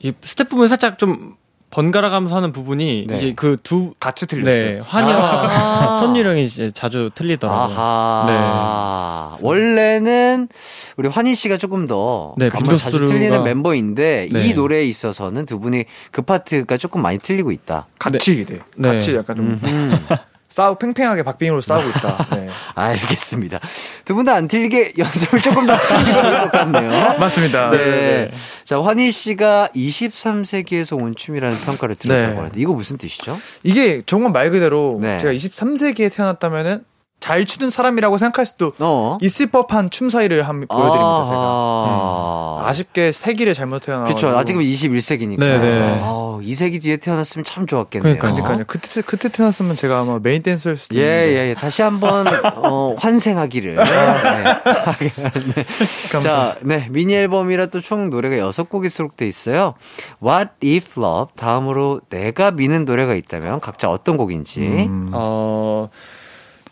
[0.00, 1.36] 이 스텝 부분 살짝 좀
[1.70, 3.16] 번갈아 가면서 하는 부분이 네.
[3.16, 4.50] 이제 그 두, 같이 틀렸어요.
[4.76, 7.76] 네, 환희와 선유령이 이제 자주 틀리더라고요.
[7.78, 9.36] 아하.
[9.42, 10.48] 원래는
[10.96, 14.46] 우리 환희 씨가 조금 더 네, 안무 자주 빈도수가- 틀리는 멤버인데 네.
[14.46, 17.86] 이 노래에 있어서는 두 분이 그 파트가 조금 많이 틀리고 있다.
[17.98, 18.60] 같이 돼.
[18.76, 18.92] 네.
[18.92, 19.92] 같이 약간 좀 음.
[20.56, 22.28] 싸우 팽팽하게 박빙으로 싸우고 있다.
[22.34, 22.48] 네.
[22.74, 23.60] 알겠습니다.
[24.06, 27.18] 두 분 다 안 틀리게 연습을 조금 더 좋을 것 같네요.
[27.18, 27.70] 맞습니다.
[27.72, 28.30] 네.
[28.64, 32.36] 자, 환희 씨가 23세기에서 온 춤이라는 평가를 들었다고 네.
[32.38, 33.38] 하는데 이거 무슨 뜻이죠?
[33.64, 35.18] 이게 정말 말 그대로 네.
[35.18, 36.84] 제가 23세기에 태어났다면은
[37.18, 39.18] 잘 추는 사람이라고 생각할 수도 어.
[39.22, 41.24] 있을 법한 춤 사이를 한 보여드립니다.
[41.24, 41.36] 제가.
[41.36, 42.58] 아하.
[42.60, 42.66] 음.
[42.66, 44.04] 아쉽게 세기를 잘못 태어나.
[44.06, 44.28] 그쵸.
[44.36, 45.38] 아직은 21세기니까.
[45.38, 46.00] 네, 네.
[46.02, 48.18] 아, 2세기 뒤에 태어났으면 참 좋았겠네요.
[48.18, 48.34] 그러니까요.
[48.44, 48.64] 그러니까요.
[48.66, 51.34] 그때 그때 태어났으면 제가 아마 메인 댄서일 수도 예, 있는데.
[51.44, 51.54] 예, 예.
[51.54, 52.26] 다시 한번,
[52.62, 53.76] 어, 환생하기를.
[53.76, 53.84] 네.
[53.84, 55.64] 네.
[56.12, 56.20] 감사합니다.
[56.20, 56.88] 자, 네.
[56.90, 59.74] 미니 앨범이라 또 총 노래가 6 곡이 수록돼 있어요.
[60.22, 61.34] What If Love.
[61.36, 64.60] 다음으로 내가 미는 노래가 있다면 각자 어떤 곡인지.
[64.60, 65.10] 음.
[65.12, 65.88] 어,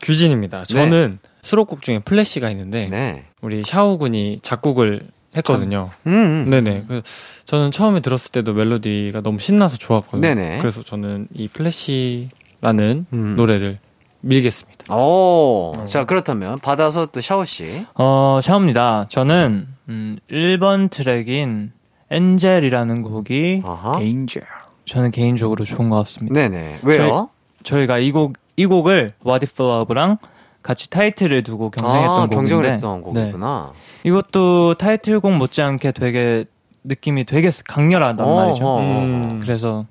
[0.04, 0.64] 규진입니다.
[0.64, 3.24] 저는 수록곡 중에 플래시가 있는데, 네.
[3.42, 5.90] 우리 샤오 군이 작곡을 했거든요.
[6.06, 6.12] 음,
[6.46, 6.50] 음.
[6.50, 6.84] 네네.
[6.86, 7.02] 그
[7.44, 10.20] 저는 처음에 들었을 때도 멜로디가 너무 신나서 좋았거든요.
[10.20, 10.58] 네네.
[10.58, 13.36] 그래서 저는 이 플래시라는 음.
[13.36, 13.78] 노래를
[14.20, 14.94] 밀겠습니다.
[14.94, 15.84] 오.
[15.86, 17.84] 자, 그렇다면 받아서 또 샤오 씨.
[17.94, 19.06] 어, 샤오입니다.
[19.08, 21.72] 저는, 음, 1번 트랙인
[22.10, 24.00] Angel이라는 곡이 아하.
[24.00, 24.42] Angel.
[24.86, 26.34] 저는 개인적으로 좋은 것 같습니다.
[26.34, 26.80] 네네.
[26.82, 27.30] 왜요?
[27.64, 30.18] 저희가 이 곡, 이 곡을 What If Love랑
[30.62, 32.78] 같이 타이틀을 두고 경쟁했던 아, 곡인데 네.
[32.80, 33.72] 곡이구나.
[34.04, 36.46] 이것도 타이틀곡 못지않게 되게
[36.84, 38.64] 느낌이 되게 강렬하단 어, 말이죠.
[38.64, 38.80] 어, 어.
[38.80, 39.40] 음.
[39.40, 39.86] 그래서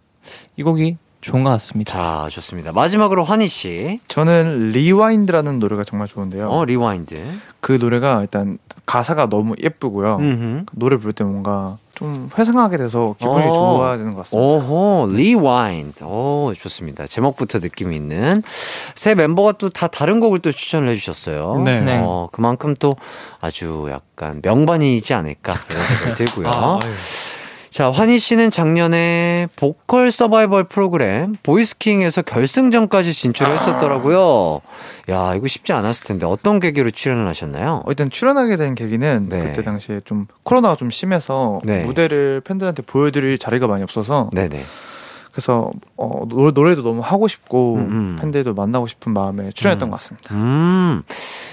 [0.58, 1.92] 이 곡이 좋은 것 같습니다.
[2.24, 2.72] 자, 좋습니다.
[2.72, 4.00] 마지막으로 환희 씨.
[4.08, 6.50] 저는 Rewind라는 노래가 정말 좋은데요.
[6.50, 7.22] 어, Rewind.
[7.60, 10.18] 그 노래가 일단 가사가 너무 예쁘고요.
[10.18, 10.66] 음흠.
[10.74, 13.54] 노래 부를 때 뭔가 좀 회상하게 돼서 기분이 어.
[13.54, 14.46] 좋아지는 것 같습니다.
[14.48, 16.04] 오호, Rewind.
[16.04, 17.08] 오, 좋습니다.
[17.08, 18.44] 제목부터 느낌이 있는.
[18.96, 21.62] 세 멤버가 또 다 다른 곡을 또 추천을 해주셨어요.
[21.64, 21.80] 네.
[21.82, 22.00] 네.
[22.04, 22.96] 어, 그만큼 또
[23.40, 26.48] 아주 약간 명반이지 않을까 이런 생각이 들고요.
[26.54, 26.80] 아.
[27.74, 34.62] 자, 환희 씨는 작년에 보컬 서바이벌 프로그램 보이스킹에서 결승전까지 진출을 했었더라고요.
[35.10, 37.82] 야, 이거 쉽지 않았을 텐데 어떤 계기로 출연을 하셨나요?
[37.84, 39.40] 어, 일단 출연하게 된 계기는 네.
[39.40, 41.82] 그때 당시에 좀 코로나가 좀 심해서 네.
[41.82, 44.62] 무대를 팬들한테 보여드릴 자리가 많이 없어서 네네.
[45.34, 48.16] 그래서 어, 노래, 노래 도 너무 하고 싶고 음, 음.
[48.22, 49.92] 팬들도 만나고 싶은 마음에 출연했던 음.
[49.92, 50.36] 것 같습니다.
[50.36, 51.02] 음,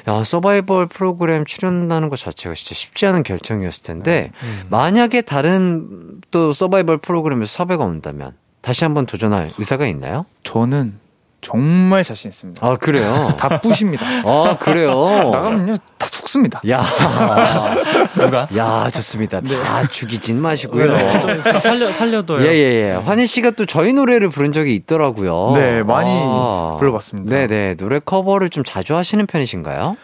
[0.06, 4.66] 야, 서바이벌 프로그램 출연하는 것 자체가 진짜 쉽지 않은 결정이었을 텐데, 음.
[4.68, 10.26] 만약에 다른 또 서바이벌 프로그램에서 섭외가 온다면, 다시 한번 도전할 의사가 있나요?
[10.42, 10.98] 저는
[11.40, 12.66] 정말 자신 있습니다.
[12.66, 13.34] 아, 그래요?
[13.38, 14.04] 다 부십니다.
[14.24, 15.30] 아, 그래요?
[15.32, 16.60] 나가면요 다 죽습니다.
[16.70, 16.84] 야,
[18.14, 18.46] 누가?
[18.56, 19.40] 야, 좋습니다.
[19.40, 20.96] 다 죽이진 마시고요.
[21.60, 22.46] 살려 살려둬요.
[22.46, 22.92] 예, 예, 예.
[22.92, 25.52] 환희 씨가 또 저희 노래를 부른 적이 있더라고요.
[25.54, 26.76] 네, 많이 아.
[26.78, 27.34] 불러봤습니다.
[27.34, 27.74] 네네.
[27.76, 29.96] 노래 커버를 좀 자주 하시는 편이신가요?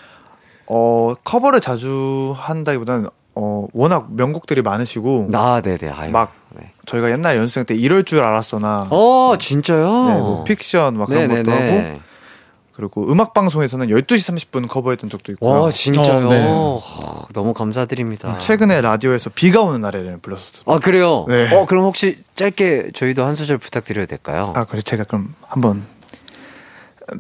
[0.69, 5.91] 어 커버를 자주 한다기보다는 어 워낙 명곡들이 많으시고 아, 네네.
[5.91, 6.11] 아유.
[6.11, 6.71] 막 네.
[6.87, 10.05] 저희가 옛날 연습생 때 이럴 줄 알았어나 어, 진짜요?
[10.07, 12.01] 네, 뭐 픽션 막 그런 것도 하고
[12.73, 15.63] 그리고 음악 방송에서는 12시 30분 커버했던 적도 있고요.
[15.63, 16.27] 와, 진짜요?
[16.27, 16.47] 어, 네.
[16.47, 18.39] 허, 너무 감사드립니다.
[18.39, 20.63] 최근에 라디오에서 비가 오는 날에를 불렀었어요.
[20.67, 21.25] 아, 그래요?
[21.27, 21.55] 네.
[21.55, 24.53] 어, 그럼 혹시 짧게 저희도 한 소절 부탁드려도 될까요?
[24.55, 25.85] 아, 그래 제가 그럼 한번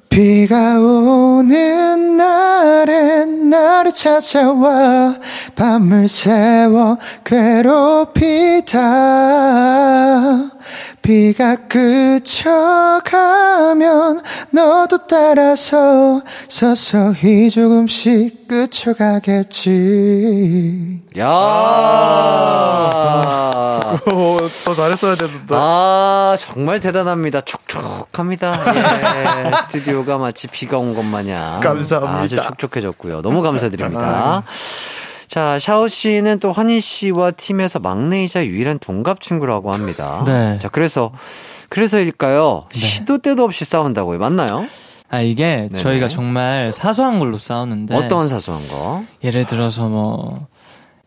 [0.09, 5.17] 비가 오는 날엔 나를 찾아와
[5.55, 8.81] 밤을 새워 괴롭히다
[11.11, 13.05] 비가 그쳐가면
[14.51, 19.71] 너도 따라서 서서히 조금씩 그쳐가겠지
[21.19, 21.29] 야
[24.09, 27.43] 어, 더 잘했어야 되는데 아, 정말 대단합니다.
[27.43, 28.59] 촉촉합니다.
[28.75, 31.61] 예, 스튜디오가 마치 비가 온 것 마냥.
[31.61, 32.23] 감사합니다.
[32.23, 33.23] 아주 촉촉해졌고요.
[33.23, 34.43] 너무 감사드립니다.
[35.29, 40.23] 자, 샤오 씨는 또 환희 씨와 팀에서 막내이자 유일한 동갑 친구라고 합니다.
[40.27, 40.59] 네.
[40.61, 41.13] 자, 그래서,
[41.69, 42.61] 그래서일까요?
[42.73, 44.19] 시도 때도 없이 싸운다고요.
[44.19, 44.67] 맞나요?
[45.09, 45.81] 아, 이게 네네.
[45.81, 47.95] 저희가 정말 사소한 걸로 싸우는데.
[47.95, 49.05] 어떤 사소한 거?
[49.25, 50.47] 예를 들어서 뭐.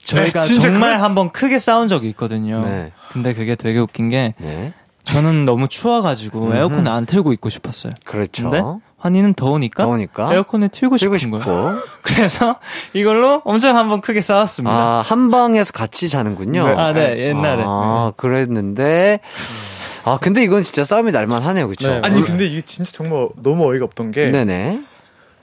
[0.03, 2.61] 저희가 네, 정말 그건- 한번 크게 싸운 적이 있거든요.
[2.65, 2.91] 네.
[3.11, 4.73] 근데 그게 되게 웃긴 게 네.
[5.03, 6.55] 저는 너무 추워가지고 음흠.
[6.55, 7.93] 에어컨을 안 틀고 있고 싶었어요.
[8.05, 8.81] 그렇죠.
[8.99, 11.51] 환희는 더우니까, 더우니까 에어컨을 틀고 틀고 싶은 싶고.
[11.51, 11.77] 거예요.
[12.03, 12.59] 그래서
[12.93, 14.75] 이걸로 엄청 한번 크게 싸웠습니다.
[14.75, 16.67] 아, 한 방에서 같이 자는군요.
[16.67, 16.73] 네.
[16.73, 17.63] 아, 네, 옛날에.
[17.65, 19.21] 아, 그랬는데.
[20.05, 21.67] 아, 근데 이건 진짜 싸움이 날만 하네요.
[21.67, 21.87] 그쵸?
[21.89, 22.01] 네.
[22.03, 24.83] 아니 근데 이게 진짜 정말 너무 어이가 없던 게 네네.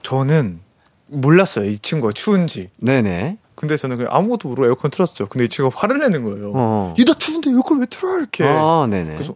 [0.03, 0.59] 저는
[1.07, 3.37] 몰랐어요 이 친구가 추운지 네네.
[3.55, 6.93] 근데 저는 그냥 아무것도 모르고 에어컨 틀었죠 근데 이 친구가 화를 내는 거예요 어.
[6.97, 9.13] 이나 추운데 에어컨 왜 틀어 이렇게 아, 네네.
[9.15, 9.35] 그래서 아,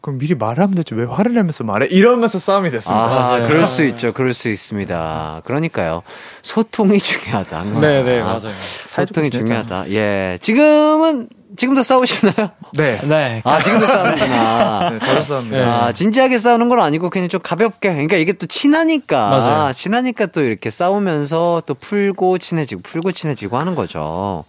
[0.00, 3.48] 그럼 미리 말하면 되지 왜 화를 내면서 말해 이러면서 싸움이 됐습니다 아, 맞아요.
[3.48, 4.12] 그럴 수 있죠.
[4.12, 5.42] 그럴 수 있습니다.
[5.44, 6.02] 그러니까요.
[6.42, 7.58] 소통이 중요하다.
[7.60, 7.80] 항상.
[7.82, 8.52] 네 네 맞아요.
[8.54, 9.90] 소통이 중요하다.
[9.90, 10.38] 예.
[10.40, 12.50] 지금은, 지금도 싸우시나요?
[12.74, 13.42] 네, 네.
[13.44, 14.90] 아, 지금도 싸우는구나.
[14.90, 17.90] 네 저도 싸웁니다 아, 진지하게 싸우는 건 아니고 그냥 좀 가볍게.
[17.90, 19.30] 그러니까 이게 또 친하니까.
[19.30, 19.72] 맞아요.
[19.72, 24.44] 친하니까 또 이렇게 싸우면서 또 풀고 친해지고 풀고 친해지고 하는 거죠.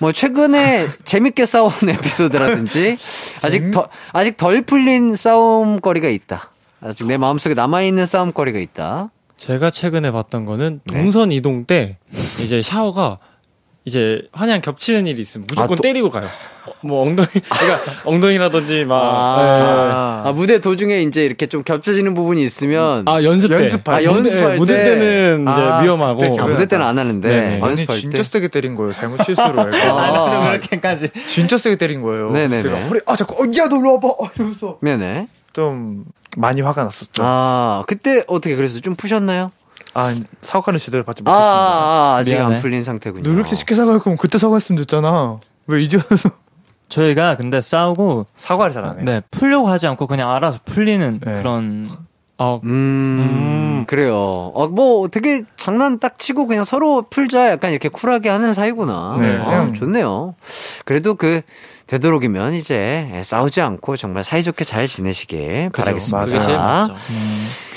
[0.00, 2.96] 뭐 최근에 재밌게 싸운 에피소드라든지
[3.42, 6.50] 아직 더 아직 덜 풀린 싸움거리가 있다.
[6.82, 9.10] 아직 내 마음속에 남아 있는 싸움거리가 있다.
[9.36, 10.94] 제가 최근에 봤던 거는 네.
[10.94, 11.98] 동선 이동 때
[12.38, 13.18] 이제 샤워가
[13.84, 16.26] 이제 환양 겹치는 일이 있으면 무조건 아, 또- 때리고 가요.
[16.66, 18.94] 어, 뭐 엉덩이, 그러니까 엉덩이라든지 막.
[19.02, 23.56] 아, 아, 무대 도중에 이제 이렇게 좀 겹쳐지는 부분이 있으면 아, 연습 때.
[23.56, 24.04] 연습할 아, 때.
[24.04, 25.38] 연습할 무대, 무대 때.
[25.42, 26.18] 이제 아, 위험하고.
[26.22, 27.46] 그때 아, 무대 때는 안 하는데 네네.
[27.54, 31.10] 아니 연습할 진짜 때 세게 때린 거예요 잘못 실수로 아, 그렇게까지.
[31.28, 32.62] 진짜 세게 때린 거예요 네네네.
[32.62, 35.26] 제가 허리 아 자꾸 야너 일로 와봐 이러면서 네네.
[35.52, 36.04] 좀
[36.36, 39.50] 많이 화가 났었죠 아, 아, 그때 어떻게 그래서 좀 푸셨나요?
[40.40, 42.60] 사과는 제대로 받지 아, 못했습니다 아, 아, 아직 안 미안해.
[42.62, 43.22] 풀린 상태군요.
[43.28, 46.30] 너 이렇게 쉽게 사과할 거면 그때 사과했으면 됐잖아 왜 이제 와서
[46.88, 49.04] 저희가 근데 싸우고, 사과를 잘 안 해.
[49.04, 51.32] 네, 풀려고 하지 않고 그냥 알아서 풀리는 네.
[51.38, 51.88] 그런,
[52.36, 54.14] 어, 음, 그래요.
[54.54, 59.16] 어, 뭐 되게 장난 딱 치고 그냥 서로 풀자 약간 이렇게 쿨하게 하는 사이구나.
[59.20, 60.34] 네, 아, 좋네요.
[60.84, 61.40] 그래도 그
[61.92, 66.24] 되도록이면 이제 싸우지 않고 정말 사이좋게 잘 지내시길 바라겠습니다.
[66.24, 66.94] 그게 제일 맞죠.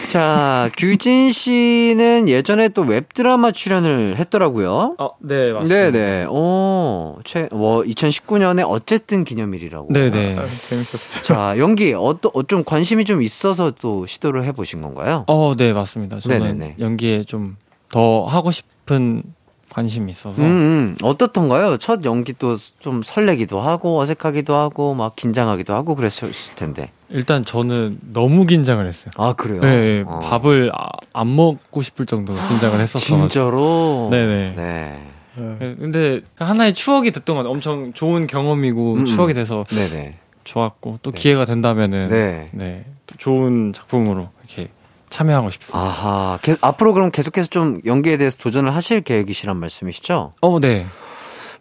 [0.09, 4.95] 자, 규진 씨는 예전에 또 웹드라마 출연을 했더라고요.
[4.97, 5.91] 어, 네, 맞습니다.
[5.91, 6.25] 네네.
[6.29, 9.91] 오, 최, 뭐, 2019년에 어쨌든 기념일이라고.
[9.91, 10.37] 네네.
[10.37, 11.23] 아, 재밌었어요.
[11.23, 15.25] 자, 연기, 어떤, 어, 좀 관심이 좀 있어서 또 시도를 해보신 건가요?
[15.27, 16.19] 어, 네, 맞습니다.
[16.19, 16.75] 저는 네네네.
[16.79, 17.57] 연기에 좀
[17.89, 19.23] 더 하고 싶은
[19.69, 20.41] 관심이 있어서.
[20.41, 21.77] 음, 음, 어떻던가요?
[21.77, 26.91] 첫 연기도 좀 설레기도 하고, 어색하기도 하고, 막 긴장하기도 하고 그랬을 텐데.
[27.09, 29.11] 일단 저는 너무 긴장을 했어요.
[29.17, 29.61] 아, 그래요?
[29.61, 30.19] 네, 어.
[30.19, 33.19] 밥을 아- 안 먹고 싶을 정도로 긴장을 했었어요.
[33.27, 34.09] 진짜로?
[34.11, 34.53] 네네.
[34.55, 34.99] 네.
[35.37, 39.05] 네, 근데 하나의 추억이 됐던 건 엄청 좋은 경험이고 음.
[39.05, 40.15] 추억이 돼서 네네.
[40.45, 41.21] 좋았고 또 네.
[41.21, 42.49] 기회가 된다면은 네.
[42.53, 44.69] 네, 또 좋은 작품으로 이렇게
[45.09, 45.79] 참여하고 싶습니다.
[45.87, 46.39] 아하.
[46.41, 50.33] 계- 앞으로 그럼 계속해서 좀 연기에 대해서 도전을 하실 계획이시란 말씀이시죠?
[50.41, 50.85] 어, 네.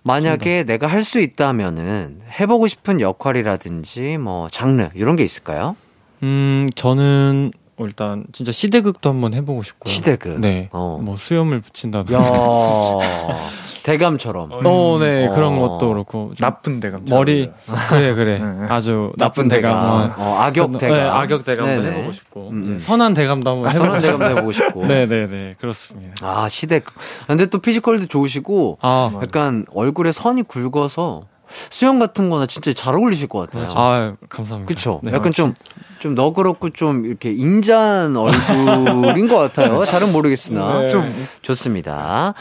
[0.03, 5.77] 만약에 내가 할 수 있다면은 해보고 싶은 역할이라든지 뭐 장르 이런 게 있을까요?
[6.23, 9.93] 음, 저는 어, 일단 진짜 시대극도 한번 해보고 싶고요.
[9.93, 10.41] 시대극.
[10.41, 10.69] 네.
[10.73, 10.99] 어.
[11.03, 12.15] 뭐 수염을 붙인다든지.
[12.15, 12.21] 야
[13.85, 14.51] 대감처럼.
[14.65, 15.29] 어, 네.
[15.29, 15.61] 그런 어.
[15.69, 16.33] 것도 그렇고.
[16.35, 17.05] 좀 나쁜 대감.
[17.09, 17.51] 머리.
[17.91, 18.39] 그래, 그래.
[18.43, 18.67] 네.
[18.69, 20.03] 아주 나쁜 나쁜 대감.
[20.09, 20.15] 대감.
[20.21, 21.17] 어, 악역 네, 대감.
[21.17, 21.97] 악역 대감도 네네.
[21.97, 22.49] 해보고 싶고.
[22.51, 22.79] 음, 음.
[22.79, 24.19] 선한 대감도 한번 아, 해보고 선한 싶고.
[24.19, 24.87] 대감도 해보고 싶고.
[24.87, 25.55] 네네네.
[25.61, 26.15] 그렇습니다.
[26.27, 26.95] 아 시대극.
[27.27, 31.25] 근데 또 physical도 좋으시고 아, 약간 얼굴에 선이 굵어서
[31.71, 33.73] 수염 같은 거나 진짜 잘 어울리실 것 같아요.
[33.77, 34.69] 아, 감사합니다.
[34.69, 35.01] 그쵸?
[35.03, 35.13] 네.
[35.13, 35.55] 약간 좀,
[36.01, 39.85] 좀 너그럽고 좀 이렇게 인자한 얼굴인 것 같아요.
[39.87, 40.81] 잘은 모르겠으나.
[40.81, 40.89] 네.
[40.89, 41.13] 좀
[41.43, 42.35] 좋습니다.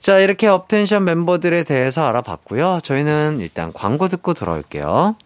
[0.00, 2.80] 자, 이렇게 업텐션 멤버들에 대해서 알아봤고요.
[2.82, 5.16] 저희는 일단 광고 듣고 돌아올게요.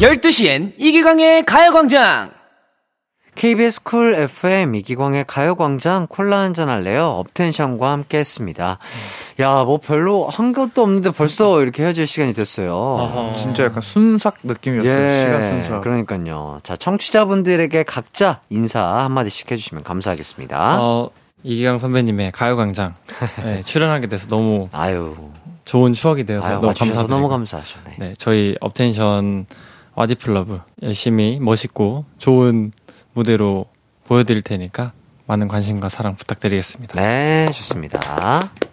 [0.00, 2.30] 12시엔 이기광의 가요광장!
[3.34, 7.08] KBS 쿨 FM 이기광의 가요광장 콜라 한잔 할래요?
[7.18, 8.78] 업텐션과 함께 했습니다.
[9.40, 12.74] 야, 뭐 별로 한 것도 없는데 벌써 이렇게 헤어질 시간이 됐어요.
[12.74, 13.34] 어허.
[13.36, 15.20] 진짜 약간 순삭 느낌이었어요.
[15.20, 15.76] 시간 순삭.
[15.76, 16.60] 예, 그러니까요.
[16.62, 20.78] 자, 청취자분들에게 각자 인사 한마디씩 해주시면 감사하겠습니다.
[20.80, 21.10] 어,
[21.42, 22.94] 이기광 선배님의 가요광장
[23.44, 25.14] 네, 출연하게 돼서 너무 아유,
[25.66, 27.78] 좋은 추억이 되어서 아유, 너무 감사드리고 너무 감사하죠.
[27.86, 27.96] 네.
[27.98, 29.44] 네, 저희 업텐션
[30.00, 32.72] What If Love 열심히 멋있고 좋은
[33.12, 33.66] 무대로
[34.06, 34.92] 보여드릴 테니까
[35.26, 36.98] 많은 관심과 사랑 부탁드리겠습니다.
[36.98, 38.00] 네, 좋습니다.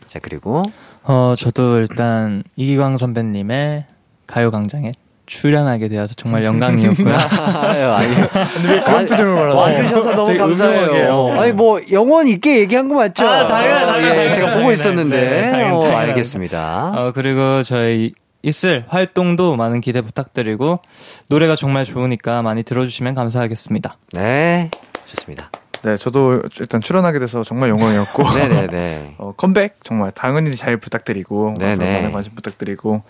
[0.08, 0.64] 자, 그리고
[1.04, 3.86] 어, 저도 일단 이기광 선배님의
[4.26, 4.94] 가요광장에
[5.26, 7.14] 출연하게 되어서 정말 영광이었고요.
[7.20, 8.16] 아유, 아니.
[8.86, 11.34] 그런 표정을 와주셔서 너무 감사해요.
[11.34, 13.28] 아니, 뭐, 영혼 있게 얘기한 거 맞죠?
[13.28, 15.18] 아, 당연히, 어, 당연히, 예, 제가 보고 있었는데.
[15.18, 15.98] 네, 당연히, 어, 당연히.
[16.12, 16.94] 알겠습니다.
[16.96, 20.80] 어, 그리고 저희 있을 활동도 많은 기대 부탁드리고
[21.28, 23.98] 노래가 정말 좋으니까 많이 들어주시면 감사하겠습니다.
[24.14, 24.70] 네,
[25.06, 25.50] 좋습니다.
[25.84, 28.24] 네, 저도 일단 출연하게 돼서 정말 영광이었고.
[28.24, 29.16] 네네네.
[29.20, 31.74] 어, 컴백 정말 당연히 잘 부탁드리고 네네.
[31.74, 33.04] 앞으로 많은 관심 부탁드리고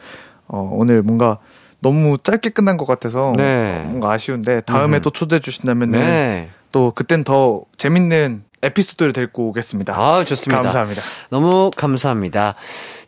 [0.47, 1.39] 어, 오늘 뭔가
[1.79, 3.83] 너무 짧게 끝난 것 같아서 네.
[3.85, 5.01] 뭔가 아쉬운데 다음에 음.
[5.01, 6.49] 또 초대해 주신다면 은 네.
[6.71, 9.93] 또 그땐 더 재밌는 에피소드를 데리고 오겠습니다.
[9.95, 10.63] 아, 좋습니다.
[10.63, 11.01] 감사합니다.
[11.29, 12.55] 너무 감사합니다.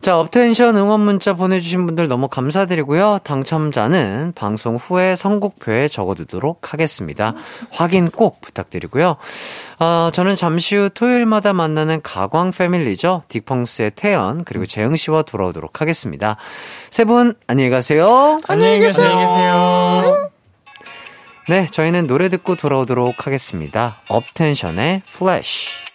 [0.00, 3.18] 자, 업텐션 응원 문자 보내주신 분들 너무 감사드리고요.
[3.22, 7.34] 당첨자는 방송 후에 선곡표에 적어두도록 하겠습니다.
[7.70, 9.16] 확인 꼭 부탁드리고요.
[9.78, 13.24] 아, 저는 잠시 후 토요일마다 만나는 가광 패밀리죠.
[13.28, 16.38] 딕펑스의 태현, 그리고 재흥 씨와 돌아오도록 하겠습니다.
[16.90, 18.38] 세 분, 안녕히 가세요.
[18.48, 20.30] 안녕히 계세요.
[21.50, 23.98] 네, 저희는 노래 듣고 돌아오도록 하겠습니다.
[24.08, 25.89] 업텐션의 플래시.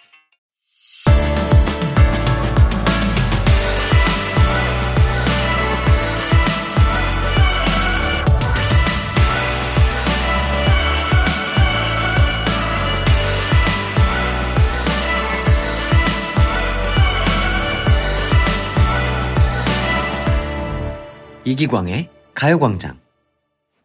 [21.46, 22.98] 이기광의 가요광장.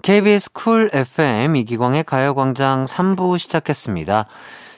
[0.02, 4.26] KBS 쿨 FM 이기광의 가요광장 3부 시작했습니다.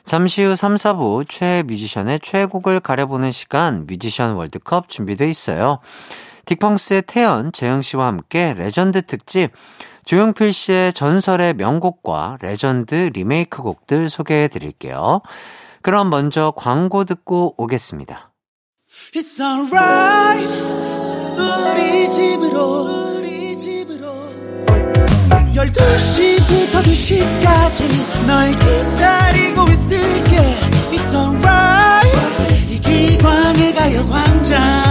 [0.04, 5.80] 잠시 후 3, 4부 최애 뮤지션의 최애곡을 가려보는 시간 뮤지션 월드컵 준비돼 있어요.
[6.46, 9.52] 딕펑스의 태현, 재흥씨와 함께 레전드 특집
[10.06, 15.22] 조용필 씨의 전설의 명곡과 레전드 리메이크 곡들 소개해 드릴게요.
[15.82, 18.34] 그럼 먼저 광고 듣고 오겠습니다.
[21.84, 23.18] 우리 집으로.
[23.18, 24.08] 우리 집으로.
[25.54, 30.38] 12시부터 2시까지 널 기다리고 있을게.
[30.92, 32.14] It's alright.
[32.70, 34.84] 이 기광의 가요광장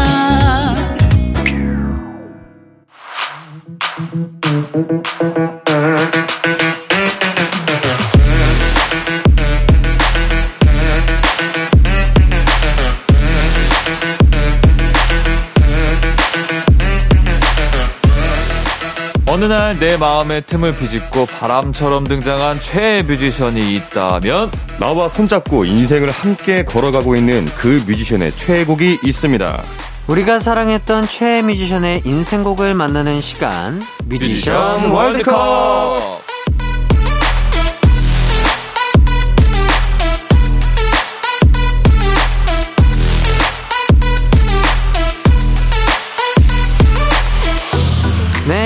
[19.43, 24.53] 어느 날 내 마음의 틈을 비집고 바람처럼 등장한 최애 뮤지션이 있다면?
[24.79, 29.63] 나와 손잡고 인생을 함께 걸어가고 있는 그 뮤지션의 최애곡이 있습니다.
[30.07, 36.23] 우리가 사랑했던 최애 뮤지션의 인생곡을 만나는 시간 뮤지션 월드컵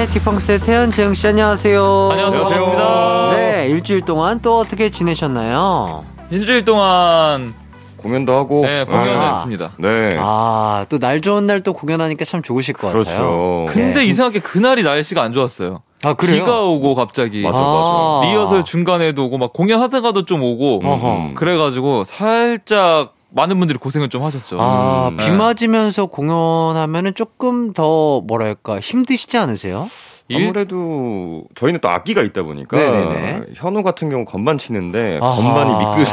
[0.07, 1.83] 네, 틱펑스의 태연 재영 씨 안녕하세요.
[2.13, 2.43] 안녕하세요.
[2.45, 3.31] 반갑습니다.
[3.37, 6.05] 네, 일주일 동안 또 어떻게 지내셨나요?
[6.31, 7.55] 일주일 동안
[7.97, 8.63] 공연도 하고.
[8.65, 9.35] 네, 공연을 아.
[9.35, 9.73] 했습니다.
[9.79, 10.11] 네.
[10.17, 13.03] 아, 또 날 좋은 날 또 공연하니까 참 좋으실 것 같아요.
[13.03, 13.67] 그렇죠.
[13.69, 14.07] 근데 네.
[14.07, 15.83] 이상하게 그날이 날씨가 안 좋았어요.
[16.05, 16.45] 아, 그래요?
[16.45, 18.21] 비가 오고 갑자기 맞아, 아.
[18.23, 18.31] 맞아.
[18.33, 21.31] 리허설 중간에도 오고 막 공연하다가도 좀 오고 어허.
[21.35, 24.57] 그래가지고 살짝 많은 분들이 고생을 좀 하셨죠.
[24.59, 25.37] 아, 음, 비 네.
[25.37, 29.87] 맞으면서 공연하면은 조금 더 뭐랄까 힘드시지 않으세요?
[30.29, 33.43] 일- 아무래도 저희는 또 악기가 있다 보니까 네네네.
[33.55, 35.37] 현우 같은 경우 건반 치는데 아하.
[35.37, 35.71] 건반이
[36.01, 36.11] 미끄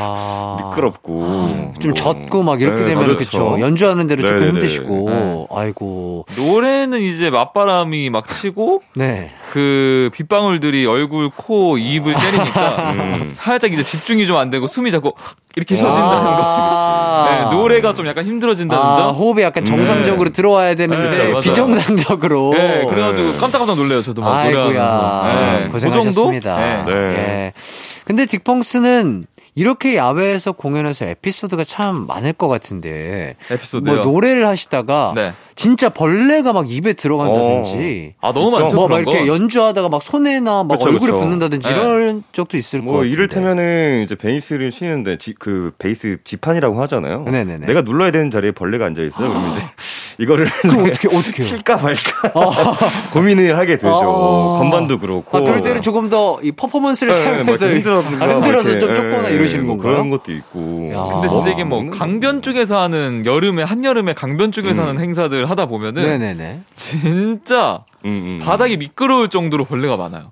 [0.58, 1.94] 미끄럽고 좀 뭐.
[1.96, 3.18] 젖고 막 이렇게 네, 되면 그렇죠.
[3.18, 4.52] 그쵸 연주하는 대로 조금 네네네.
[4.60, 5.48] 힘드시고 네.
[5.50, 13.32] 아이고 노래는 이제 맞바람이 막 치고 네 그 빗방울들이 얼굴, 코, 입을 때리니까 음.
[13.36, 15.14] 살짝 이제 집중이 좀 안 되고 숨이 자꾸
[15.56, 17.28] 이렇게 쉬어진다는 아.
[17.28, 17.36] 거지.
[17.36, 19.16] 네, 노래가 좀 약간 힘들어진다는 아, 점.
[19.16, 21.42] 호흡이 약간 정상적으로 들어와야 되는데 네.
[21.42, 24.02] 비정상적으로 네, 그래가지고 깜짝깜짝 놀래요.
[24.02, 25.60] 저도 막 노래하면서.
[25.60, 26.56] 네, 고생하셨습니다.
[26.56, 26.92] 그 정도?
[26.92, 26.96] 네.
[26.96, 27.16] 네.
[27.20, 27.54] 예.
[28.06, 29.26] 근데 딕펑스는
[29.56, 33.94] 이렇게 야외에서 공연해서 에피소드가 참 많을 것 같은데 에피소드요.
[33.94, 35.34] 뭐 노래를 하시다가 네.
[35.56, 38.76] 진짜 벌레가 막 입에 들어간다든지 아 너무 많죠.
[38.76, 39.28] 뭐 막 이렇게 거.
[39.28, 41.22] 연주하다가 막 손에나 막 그쵸, 얼굴에 그쵸.
[41.22, 41.74] 붙는다든지 네.
[41.76, 43.06] 이런 적도 있을 것 뭐.
[43.06, 47.24] 이를테면은 이제 베이스를 치는데 지- 그 베이스 지판이라고 하잖아요.
[47.24, 47.66] 네네네.
[47.68, 49.30] 내가 눌러야 되는 자리에 벌레가 앉아 있어요.
[49.30, 49.66] 그러면 이제
[50.20, 51.42] 이거를 그럼 어떻게 어떻게?
[51.44, 52.32] 칠까 말까
[53.14, 53.88] 고민을 하게 되죠.
[53.90, 54.60] 아.
[54.60, 55.38] 건반도 그렇고.
[55.38, 58.96] 아, 그럴 때는 조금 더 이 퍼포먼스를 네, 막 사용해서 힘들어서 아, 힘들어서 이렇게, 좀
[58.96, 59.94] 쫓거나 예, 이러시는 뭐 건가요?
[59.96, 60.92] 그런 것도 있고.
[60.94, 61.04] 야.
[61.14, 64.88] 근데 진짜 이게 뭐 먹는 강변 쪽에서 하는 여름에 한 여름에 강변 쪽에서 음.
[64.88, 66.62] 하는 행사들 하다 보면은 네네네.
[66.76, 68.46] 진짜 음, 음.
[68.46, 70.32] 바닥이 미끄러울 정도로 벌레가 많아요.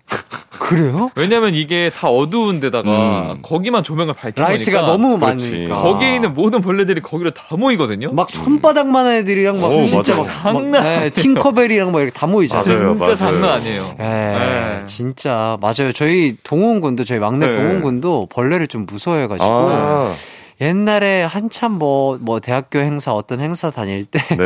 [0.49, 1.09] 그래요?
[1.15, 3.39] 왜냐면 이게 다 어두운 데다가 음.
[3.41, 5.17] 거기만 조명을 밝힌 라이트가 너무.
[5.17, 5.75] 많으니까.
[5.81, 8.11] 거기에 있는 모든 벌레들이 거기로 다 모이거든요.
[8.13, 10.31] 막 손바닥만한 애들이랑 막 오, 진짜 맞아.
[10.31, 12.95] 막, 장난 막, 네, 팅커벨이랑 막 이렇게 다 모이잖아요.
[12.95, 13.39] 맞아요, 진짜 맞아요.
[13.39, 13.83] 장난 아니에요.
[13.99, 14.79] 예, 네.
[14.85, 15.91] 진짜 맞아요.
[15.93, 17.55] 저희 동원군도 저희 막내 네.
[17.55, 20.13] 동원군도 벌레를 좀 무서워해가지고 아,
[20.61, 24.19] 옛날에 한참 뭐 뭐 대학교 행사 어떤 행사 다닐 때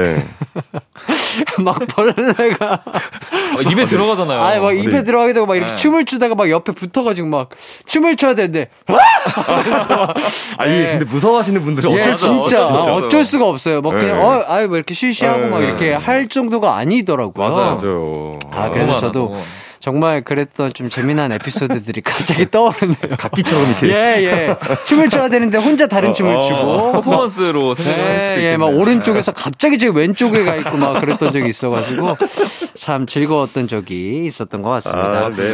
[1.59, 1.85] 막 네.
[1.87, 2.83] 벌레가
[3.57, 4.41] 어, 입에 들어가잖아요.
[4.41, 5.05] 아니 막 입에 어디?
[5.05, 5.77] 들어가게 되고 막 이렇게 네.
[5.77, 7.49] 춤을 추다가 막 옆에 붙어가지고 막
[7.85, 8.69] 춤을 춰야 되는데
[10.57, 10.89] 아니, 네.
[10.91, 12.91] 근데 무서워하시는 분들은 예, 어쩔 수 진짜 없죠.
[12.91, 13.81] 어, 어쩔 수가 없어요.
[13.81, 14.23] 막 그냥 네.
[14.23, 15.65] 어 아이 뭐 이렇게 쉬쉬하고 막 네.
[15.65, 17.49] 이렇게 할 정도가 아니더라고요.
[17.49, 17.75] 맞아요.
[17.81, 18.39] 맞아요.
[18.51, 19.43] 아, 그래서 너무 저도 많아,
[19.85, 23.17] 정말 그랬던 좀 재미난 에피소드들이 갑자기 떠오르네요.
[23.19, 23.89] 각기처럼 이렇게.
[23.89, 24.57] 예, 예.
[24.85, 26.91] 춤을 춰야 되는데 혼자 다른 춤을 어, 추고.
[26.93, 28.51] 퍼포먼스로 생각을 할 수도 네, 있겠네요.
[28.51, 32.17] 예, 막 오른쪽에서 갑자기 제 왼쪽에 가 있고 막 그랬던 적이 있어가지고
[32.73, 35.25] 참 즐거웠던 적이 있었던 것 같습니다.
[35.27, 35.53] 아, 네네.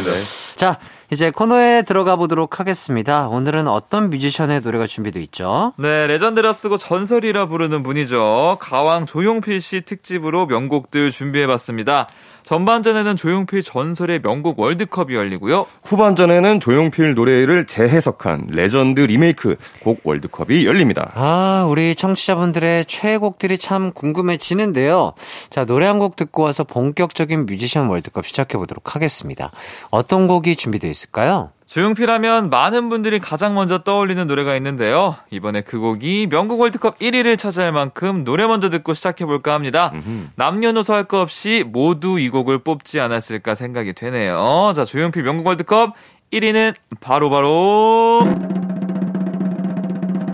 [0.56, 0.78] 자,
[1.10, 3.28] 이제 코너에 들어가 보도록 하겠습니다.
[3.28, 5.74] 오늘은 어떤 뮤지션의 노래가 준비되어 있죠?
[5.76, 8.56] 네, 레전드라 쓰고 전설이라 부르는 분이죠.
[8.60, 12.08] 가왕 조용필 씨 특집으로 명곡들 준비해봤습니다.
[12.44, 15.66] 전반전에는 조용필 전설의 명곡 월드컵이 열리고요.
[15.84, 21.12] 후반전에는 조용필 노래를 재해석한 레전드 리메이크 곡 월드컵이 열립니다.
[21.14, 25.12] 아, 우리 청취자분들의 최애곡들이 참 궁금해지는데요.
[25.50, 29.52] 자, 노래 한 곡 듣고 와서 본격적인 뮤지션 월드컵 시작해 보도록 하겠습니다.
[29.90, 31.50] 어떤 곡이 준비되어 있을까요?
[31.72, 35.16] 조용필 하면 많은 분들이 가장 먼저 떠올리는 노래가 있는데요.
[35.30, 39.90] 이번에 그 곡이 명곡 월드컵 1위를 차지한 만큼 노래 먼저 듣고 시작해볼까 합니다.
[40.36, 44.74] 남녀노소 할 거 없이 모두 이 곡을 뽑지 않았을까 생각이 되네요.
[44.76, 45.94] 자, 조용필 명곡 월드컵
[46.30, 48.20] 1위는 바로바로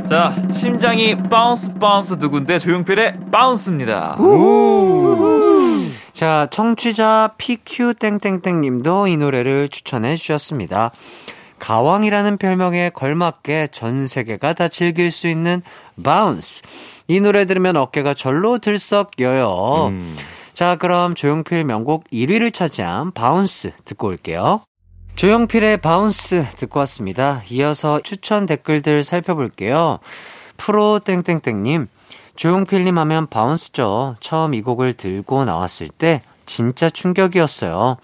[0.09, 4.17] 자, 심장이 Bounce Bounce 두근대 조용필의 Bounce입니다.
[6.19, 10.91] 자, 청취자 PQ땡땡땡님도 이 노래를 추천해 주셨습니다.
[11.61, 15.63] 가왕이라는 별명에 걸맞게 전 세계가 다 즐길 수 있는
[16.03, 16.63] Bounce.
[17.07, 19.93] 이 노래 들으면 어깨가 절로 들썩여요.
[20.55, 24.63] 자, 그럼 조용필 명곡 1위를 차지한 Bounce 듣고 올게요.
[25.15, 27.43] 조용필의 Bounce 듣고 왔습니다.
[27.49, 30.01] 이어서 추천 댓글들 살펴볼게요.
[30.57, 31.87] 프로 땡땡땡님,
[32.39, 34.15] 조용필님 하면 Bounce죠.
[34.21, 37.97] 처음 이 곡을 들고 나왔을 때 진짜 충격이었어요.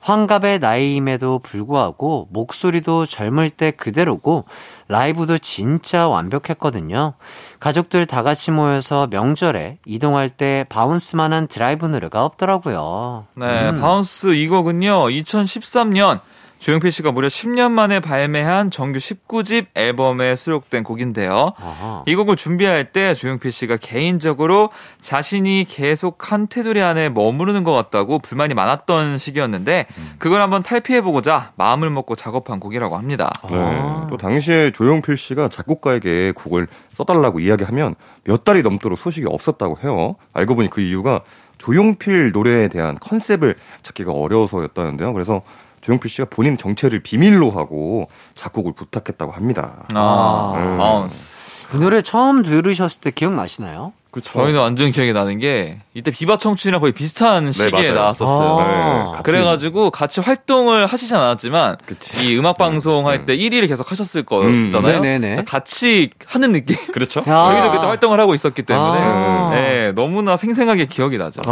[0.00, 4.44] 환갑의 나이임에도 불구하고 목소리도 젊을 때 그대로고
[4.88, 7.14] 라이브도 진짜 완벽했거든요.
[7.60, 13.26] 가족들 다 같이 모여서 명절에 이동할 때 Bounce만한 드라이브 노래가 없더라고요.
[13.36, 13.80] 네, 음.
[13.80, 16.20] Bounce 이 곡은요, 2013년
[16.62, 21.54] 조용필 씨가 무려 10년 만에 발매한 정규 19집 앨범에 수록된 곡인데요.
[21.60, 22.04] 아하.
[22.06, 28.20] 이 곡을 준비할 때 조용필 씨가 개인적으로 자신이 계속 한 테두리 안에 머무르는 것 같다고
[28.20, 29.86] 불만이 많았던 시기였는데
[30.18, 33.32] 그걸 한번 탈피해보고자 마음을 먹고 작업한 곡이라고 합니다.
[33.42, 33.48] 아.
[33.50, 34.06] 네.
[34.10, 40.14] 또 당시에 조용필 씨가 작곡가에게 곡을 써달라고 이야기하면 몇 달이 넘도록 소식이 없었다고 해요.
[40.32, 41.22] 알고 보니 그 이유가
[41.58, 45.12] 조용필 노래에 대한 컨셉을 찾기가 어려워서였다는데요.
[45.12, 45.42] 그래서
[45.82, 49.84] 조용필 씨가 본인 정체를 비밀로 하고 작곡을 부탁했다고 합니다.
[49.94, 50.78] 아, 음.
[50.78, 51.76] Bounce.
[51.76, 53.92] 이 노래 처음 들으셨을 때 기억나시나요?
[54.12, 54.38] 그쵸.
[54.40, 57.94] 저희는 완전 기억이 나는 게 이때 비바 청춘이랑 거의 비슷한 시기에 맞아요.
[57.94, 58.58] 나왔었어요.
[58.60, 59.12] 아.
[59.16, 62.28] 네, 그래가지고 같이 활동을 하시진 않았지만 그치.
[62.30, 64.98] 이 음악 방송 할때 1위를 계속 하셨을 거잖아요.
[64.98, 65.02] 음.
[65.02, 65.44] 네네네.
[65.44, 66.76] 같이 하는 느낌.
[66.92, 67.20] 그렇죠.
[67.26, 67.44] 야.
[67.46, 69.50] 저희도 그때 활동을 하고 있었기 때문에 아.
[69.54, 71.40] 네, 너무나 생생하게 기억이 나죠.
[71.46, 71.50] 네.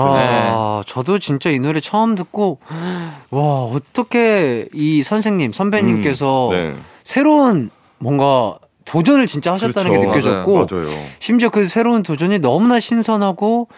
[0.53, 2.61] 아, 저도 진짜 이 노래 처음 듣고,
[3.31, 6.81] 와, 어떻게 이 선생님, 선배님께서 음, 네.
[7.05, 8.59] 새로운 뭔가
[8.91, 10.01] 도전을 진짜 하셨다는 그렇죠.
[10.11, 10.89] 게 느껴졌고, 맞아요.
[11.19, 13.69] 심지어 그 새로운 도전이 너무나 신선하고,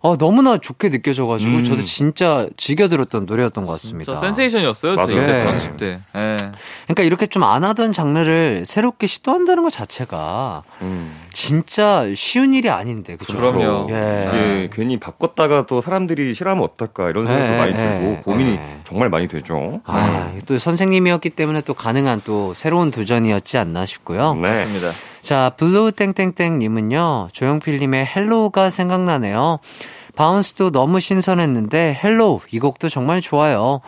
[0.00, 1.64] 어, 너무나 좋게 느껴져가지고, 음.
[1.64, 4.12] 저도 진짜 즐겨 들었던 노래였던 것 같습니다.
[4.12, 4.94] 진짜 센세이션이었어요.
[4.94, 5.14] 맞아요.
[5.26, 5.44] 네.
[5.44, 5.98] 당시 때.
[6.14, 6.36] 예.
[6.84, 11.14] 그러니까 이렇게 좀 안 하던 장르를 새롭게 시도한다는 것 자체가 음.
[11.40, 13.34] 진짜 쉬운 일이 아닌데, 그죠?
[13.34, 13.86] 그럼요.
[13.90, 14.28] 예.
[14.28, 18.80] 이게 괜히 바꿨다가 또 사람들이 싫어하면 어떨까 이런 생각도 네, 많이 네, 들고 고민이 네.
[18.82, 19.80] 정말 많이 되죠.
[19.84, 24.34] 아, 또 선생님이었기 때문에 또 가능한 또 새로운 도전이었지 않나 싶고요.
[24.34, 24.40] 네.
[24.40, 24.88] 맞습니다.
[25.22, 29.60] 자, 블루 땡땡땡 님은요, 조용필 님의 Hello가 생각나네요.
[30.16, 33.80] Bounce도 너무 신선했는데, Hello, 이 곡도 정말 좋아요.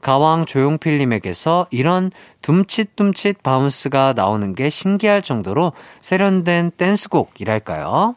[0.00, 2.10] 가왕 조용필님에게서 이런
[2.42, 8.16] 둠칫둠칫 Bounce가 나오는 게 신기할 정도로 세련된 댄스곡이랄까요?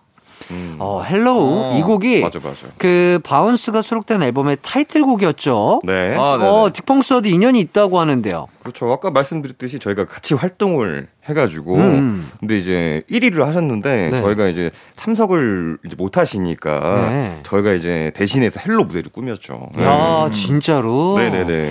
[0.51, 0.75] 음.
[0.79, 2.67] 어, Hello, 어, 이 곡이 맞아 맞아.
[2.77, 5.81] 그 Bounce가 수록된 앨범의 타이틀곡이었죠.
[5.83, 6.15] 네.
[6.15, 6.37] 아.
[6.41, 8.47] 어, 딕펑스와도 인연이 있다고 하는데요.
[8.61, 8.91] 그렇죠.
[8.91, 12.29] 아까 말씀드렸듯이 저희가 같이 활동을 해가지고 음.
[12.39, 14.21] 근데 이제 1위를 하셨는데 네.
[14.21, 17.39] 저희가 이제 참석을 이제 못 하시니까 네.
[17.43, 19.69] 저희가 이제 대신해서 Hello 무대를 꾸몄죠.
[19.75, 19.85] 네.
[19.85, 21.17] 야, 진짜로?
[21.17, 21.69] 네네네.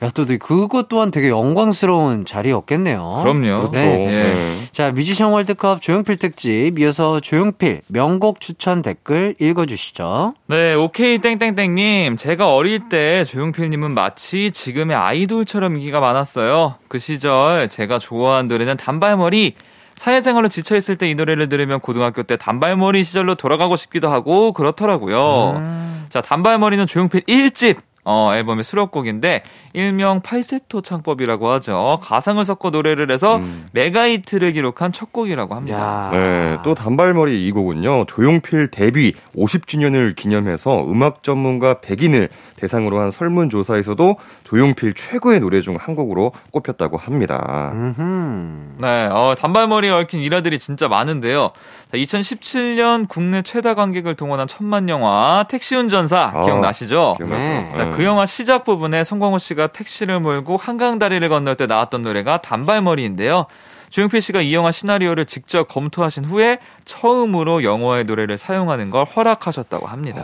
[0.00, 3.20] 야, 또 그것 또한 되게 영광스러운 자리였겠네요.
[3.22, 3.40] 그럼요.
[3.40, 3.70] 그렇죠.
[3.72, 4.06] 네.
[4.06, 4.32] 네.
[4.70, 10.34] 자, 뮤지션 월드컵 조용필 특집 이어서 조용필 명곡 추천 댓글 읽어주시죠.
[10.46, 12.16] 네, 오케이 땡땡땡님.
[12.16, 16.76] 제가 어릴 때 조용필님은 마치 지금의 아이돌처럼 인기가 많았어요.
[16.86, 19.54] 그 시절 제가 좋아한 노래는 단발머리.
[19.96, 25.60] 사회생활로 지쳐있을 때 이 노래를 들으면 고등학교 때 단발머리 시절로 돌아가고 싶기도 하고 그렇더라고요.
[26.08, 27.78] 자, 단발머리는 조용필 1집.
[28.10, 29.42] 어, 앨범의 수록곡인데
[29.72, 31.98] 일명 팔세토 창법이라고 하죠.
[32.02, 33.66] 가상을 섞어 노래를 해서 음.
[33.72, 35.78] 메가히트를 기록한 첫 곡이라고 합니다.
[35.78, 36.10] 야.
[36.12, 44.16] 네, 또 단발머리 이 곡은요, 조용필 데뷔 50주년을 기념해서 음악 전문가 100인을 대상으로 한 설문조사에서도
[44.44, 47.70] 조용필 최고의 노래 중 한 곡으로 꼽혔다고 합니다.
[47.72, 48.78] 음흠.
[48.80, 51.52] 네, 어, 단발머리에 얽힌 일화들이 진짜 많은데요.
[51.90, 57.14] 자, 2017년 국내 최다 관객을 동원한 천만 영화 택시운전사 아, 기억나시죠?
[57.16, 57.42] 기억나죠?
[57.42, 57.72] 네.
[57.76, 62.40] 자, 그 영화 시작 부분에 송광호 씨가 택시를 몰고 한강 다리를 건널 때 나왔던 노래가
[62.40, 63.46] 단발머리인데요.
[63.90, 70.22] 조용필 씨가 이 영화 시나리오를 직접 검토하신 후에 처음으로 영화의 노래를 사용하는 걸 허락하셨다고 합니다.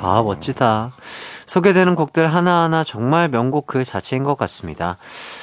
[0.00, 0.92] 아, 멋지다.
[1.44, 4.96] 소개되는 곡들 하나하나 정말 명곡 그 자체인 것 같습니다.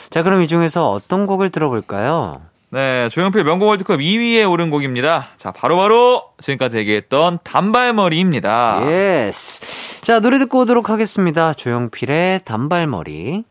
[0.10, 2.42] 자, 그럼 이 중에서 어떤 곡을 들어볼까요?
[2.74, 5.28] 네, 조용필 명곡 월드컵 2위에 오른 곡입니다.
[5.36, 8.90] 자, 바로 바로 지금까지 얘기했던 단발머리입니다.
[8.90, 9.60] Yes.
[10.02, 11.52] 자, 노래 듣고 오도록 하겠습니다.
[11.52, 13.44] 조용필의 단발머리.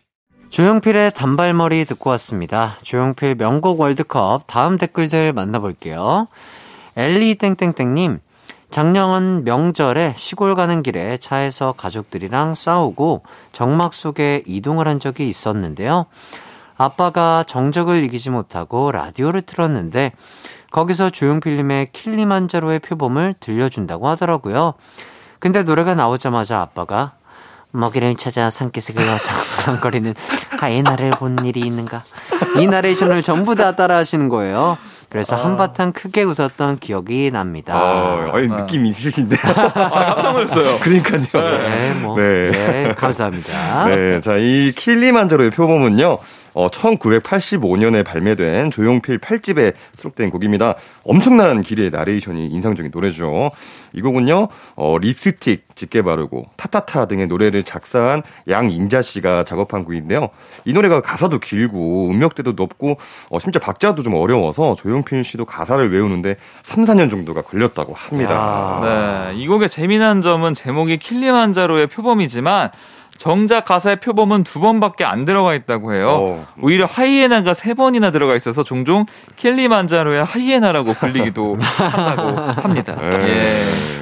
[0.48, 2.78] 조용필의 단발머리 듣고 왔습니다.
[2.80, 6.26] 조용필 명곡 월드컵 다음 댓글들 만나볼게요.
[6.96, 8.20] 엘리 땡땡땡님,
[8.70, 16.06] 작년 명절에 시골 가는 길에 차에서 가족들이랑 싸우고 정막 속에 이동을 한 적이 있었는데요.
[16.80, 20.12] 아빠가 정적을 이기지 못하고 라디오를 틀었는데
[20.70, 24.72] 거기서 조용필님의 킬리만자로의 표범을 들려준다고 하더라고요.
[25.40, 27.12] 근데 노래가 나오자마자 아빠가
[27.72, 29.30] 먹이를 찾아 산기슭을 와서
[29.82, 30.14] 거리는
[30.58, 32.02] 하이나를 본 일이 있는가
[32.58, 34.78] 이 나레이션을 전부 다 따라 하시는 거예요.
[35.10, 37.74] 그래서 한바탕 크게 웃었던 기억이 납니다.
[37.74, 39.36] 아, 아니, 느낌 있으신데.
[39.42, 40.78] 아, 깜짝 놀랐어요.
[40.80, 41.22] 그러니까요.
[41.32, 42.50] 네, 뭐, 네.
[42.50, 43.86] 네, 감사합니다.
[43.86, 46.18] 네, 자, 이 킬리만자로의 표범은요,
[46.54, 50.74] 어, 1985년에 발매된 조용필 8집에 수록된 곡입니다.
[51.04, 53.50] 엄청난 길이의 나레이션이 인상적인 노래죠.
[53.92, 60.28] 이 곡은요, 어, 립스틱 짙게 바르고 타타타 등의 노래를 작사한 양인자 씨가 작업한 곡인데요.
[60.64, 62.98] 이 노래가 가사도 길고 음역대도 높고
[63.30, 68.80] 어, 심지어 박자도 좀 어려워서 조용필 씨도 가사를 외우는데 3, 4년 정도가 걸렸다고 합니다.
[68.82, 72.70] 네, 이 곡의 재미난 점은 제목이 킬리만자로의 표범이지만
[73.20, 76.08] 정작 가사에 표범은 두 번밖에 안 들어가 있다고 해요.
[76.08, 76.46] 어.
[76.62, 79.04] 오히려 하이에나가 세 번이나 들어가 있어서 종종
[79.36, 82.96] 킬리만자로의 하이에나라고 불리기도 한다고 합니다.
[82.98, 83.28] 네.
[83.28, 83.46] 예.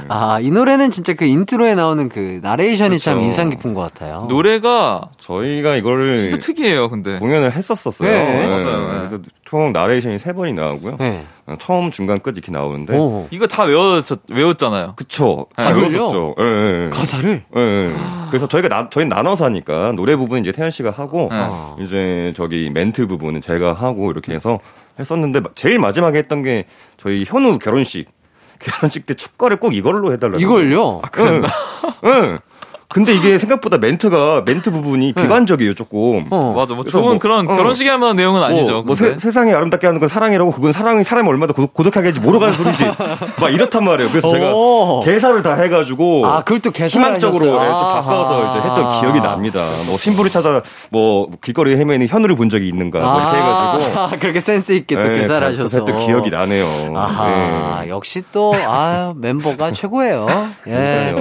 [0.08, 3.26] 아, 이 노래는 진짜 그 인트로에 나오는 그 나레이션이 참 그렇죠.
[3.26, 4.26] 인상 깊은 것 같아요.
[4.28, 7.18] 노래가 저희가 이거를 진짜 특이해요, 근데.
[7.18, 8.08] 공연을 했었었어요.
[8.08, 8.46] 네.
[8.46, 8.86] 맞아요.
[9.08, 10.98] 그래서 총 나레이션이 세 번이 나오고요.
[10.98, 11.24] 네.
[11.46, 12.94] 어, 처음, 중간, 끝 이렇게 나오는데.
[12.98, 13.26] 오.
[13.30, 14.92] 이거 다 외워, 외웠잖아요.
[14.94, 15.46] 그쵸.
[15.56, 15.84] 다 이걸요?
[15.88, 16.34] 외웠었죠.
[16.38, 16.90] 예, 예, 예.
[16.90, 17.42] 가사를?
[17.56, 17.92] 예, 예.
[18.28, 21.82] 그래서 저희가 나, 저희 나눠서 하니까 노래 부분 이제 태현 씨가 하고 네.
[21.82, 24.58] 이제 저기 멘트 부분은 제가 하고 이렇게 해서
[25.00, 26.66] 했었는데 제일 마지막에 했던 게
[26.98, 28.10] 저희 현우 결혼식
[28.60, 30.42] 결혼식 때 축가를 꼭 이걸로 해달라고.
[30.42, 31.00] 이걸요?
[31.02, 31.48] 아, 그랬나?
[32.04, 32.38] 응.
[32.90, 36.24] 근데 이게 생각보다 멘트가 멘트 부분이 비관적이에요 조금.
[36.30, 36.54] 어.
[36.56, 37.54] 맞아, 뭐 좋은 뭐, 그런 어.
[37.54, 38.72] 결혼식에 할 만한 내용은 아니죠.
[38.72, 39.18] 뭐, 뭐 근데.
[39.18, 42.54] 세, 상에 아름답게 하는 건 사랑이라고 그건 사랑이 사람이 얼마나 고독, 고독하게 할지 모르고 하는
[42.54, 42.84] 소리지.
[43.38, 44.10] 막 이렇단 말이에요.
[44.10, 45.02] 그래서 제가 오.
[45.04, 47.58] 개사를 다 해가지고 아, 그걸 또 개사를 희망적으로 예, 좀.
[47.58, 49.00] 바꿔서 이제 했던.
[49.00, 49.66] 기억이 납니다.
[49.86, 54.40] 뭐 신부를 찾아 뭐 길거리에 헤매는 현우를 본 적이 있는가 뭐 이렇게 해가지고 아, 그렇게
[54.40, 55.78] 센스 있게 또 예, 계산을 그래서 하셔서.
[55.84, 56.66] 했던 기억이 나네요.
[56.96, 57.90] 아하, 예.
[57.90, 60.26] 역시 또, 아, 멤버가 최고예요.
[60.68, 60.72] 예.
[60.72, 61.14] 예.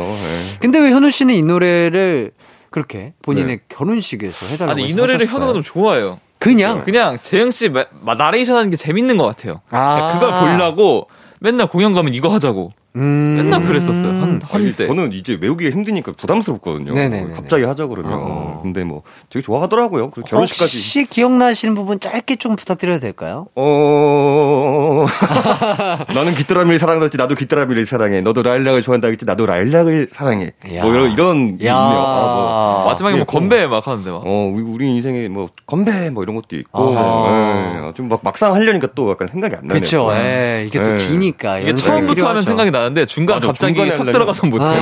[0.59, 2.31] 근데 왜 현우 씨는 이 노래 를
[2.69, 5.35] 그렇게 본인의 결혼식에서 해달라고 아니, 이 노래를 하셨을까요?
[5.35, 6.19] 현우가 좀 좋아해요.
[6.39, 6.81] 그냥?
[6.81, 9.61] 그냥 재영 씨 마- 마- 나레이션 하는 게 재밌는 것 같아요.
[9.71, 10.13] 아.
[10.13, 11.07] 그걸 보려고
[11.39, 12.73] 맨날 공연 가면 이거 하자고.
[12.95, 13.35] 음.
[13.37, 14.07] 맨날 그랬었어요.
[14.07, 14.87] 한, 아니, 한때.
[14.87, 16.93] 저는 이제 외우기가 힘드니까 부담스럽거든요.
[16.93, 17.33] 네네네네.
[17.35, 18.11] 갑자기 하자 그러면.
[18.13, 18.59] 어.
[18.63, 20.09] 근데 뭐 되게 좋아하더라고요.
[20.11, 20.77] 그리고 결혼식까지.
[20.77, 23.47] 혹시 기억나시는 부분 짧게 좀 부탁드려도 될까요?
[23.55, 25.05] 어,
[26.13, 28.21] 나는 귀뚜라미를 사랑하지 나도 귀뚜라미를 사랑해.
[28.21, 30.53] 너도 라일락을 좋아한다 했지 나도 라일락을 사랑해.
[30.73, 30.83] 야.
[30.83, 31.73] 뭐 이런 이런 게 야.
[31.73, 31.99] 있네요.
[31.99, 32.85] 아, 뭐.
[32.87, 34.23] 마지막에 뭐 예, 건배 막 하는데 막.
[34.25, 36.97] 어, 우리, 우리 인생에 뭐 건배 뭐 이런 것도 있고.
[36.97, 37.87] 아하.
[37.89, 39.81] 예, 좀막 막상 하려니까 또 약간 생각이 안 나네요.
[39.81, 40.09] 그쵸.
[40.13, 40.95] 예, 이게 또 예.
[40.95, 41.07] 네.
[41.07, 41.59] 기니까.
[41.59, 42.41] 이게 처음부터 하면.
[42.41, 44.69] 생각이 나 는데 중간 맞아, 갑자기 중간에 확 하려면- 들어가서 못해요.
[44.69, 44.79] 아, 예,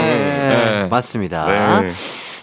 [0.82, 0.88] 네.
[0.90, 1.82] 맞습니다.
[1.82, 1.92] 네.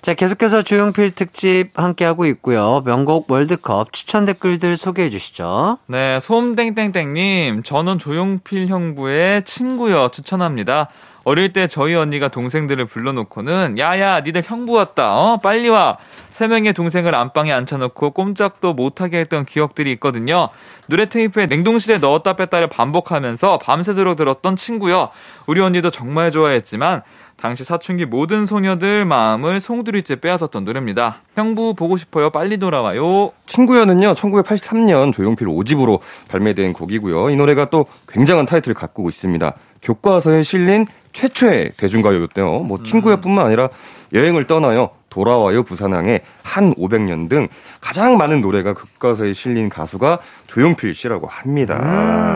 [0.03, 2.83] 자, 계속해서 조용필 특집 함께하고 있고요.
[2.85, 5.79] 명곡 월드컵 추천 댓글들 소개해 주시죠.
[5.87, 10.89] 네, 솜땡땡땡님, 저는 조용필 형부의 친구여 추천합니다.
[11.25, 15.97] 어릴 때 저희 언니가 동생들을 불러놓고는 야야 니들 형부 왔다 어 빨리 와
[16.31, 20.49] 세 명의 동생을 안방에 앉혀놓고 꼼짝도 못하게 했던 기억들이 있거든요
[20.87, 25.11] 노래 테이프에 냉동실에 넣었다 뺐다를 반복하면서 밤새도록 들었던 친구여
[25.47, 27.03] 우리 언니도 정말 좋아했지만
[27.37, 35.13] 당시 사춘기 모든 소녀들 마음을 송두리째 빼앗았던 노래입니다 형부 보고 싶어요 빨리 돌아와요 친구야는요, 1983년
[35.13, 37.31] 조용필 5집으로 발매된 곡이고요.
[37.31, 39.55] 이 노래가 또 굉장한 타이틀을 갖고 있습니다.
[39.83, 42.61] 교과서에 실린 최초의 대중가요였대요.
[42.61, 43.69] 뭐 친구야뿐만 아니라
[44.13, 44.91] 여행을 떠나요.
[45.13, 47.49] 돌아와요 부산항에 한 500년 등
[47.83, 51.79] 가장 많은 노래가 교과서에 실린 가수가 조용필 씨라고 합니다.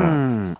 [0.04, 0.54] 음.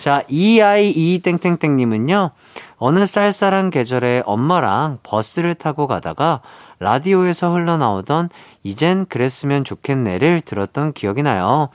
[0.00, 2.30] 자, EIE 땡땡땡 님은요,
[2.76, 6.40] 어느 쌀쌀한 계절에 엄마랑 버스를 타고 가다가
[6.78, 8.28] 라디오에서 흘러나오던
[8.62, 11.68] 이젠 그랬으면 좋겠네를 들었던 기억이 나요.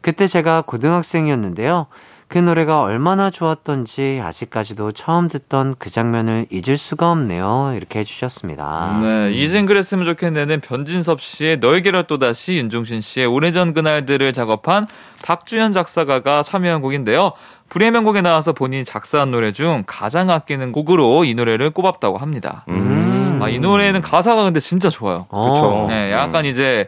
[0.00, 1.86] 그때 제가 고등학생이었는데요.
[2.30, 7.72] 그 노래가 얼마나 좋았던지 아직까지도 처음 듣던 그 장면을 잊을 수가 없네요.
[7.76, 9.00] 이렇게 해주셨습니다.
[9.02, 14.86] 네, 이젠 그랬으면 좋겠네는 변진섭 씨의 너에게로 또다시 윤종신 씨의 오래전 그날들을 작업한
[15.24, 17.32] 박주현 작사가가 참여한 곡인데요.
[17.68, 22.64] 불의 명곡에 나와서 본인이 작사한 노래 중 가장 아끼는 곡으로 이 노래를 꼽았다고 합니다.
[22.68, 23.40] 음.
[23.42, 25.26] 아, 이 노래는 가사가 근데 진짜 좋아요.
[25.30, 25.52] 어.
[25.52, 25.86] 그쵸.
[25.88, 26.86] 네, 약간 이제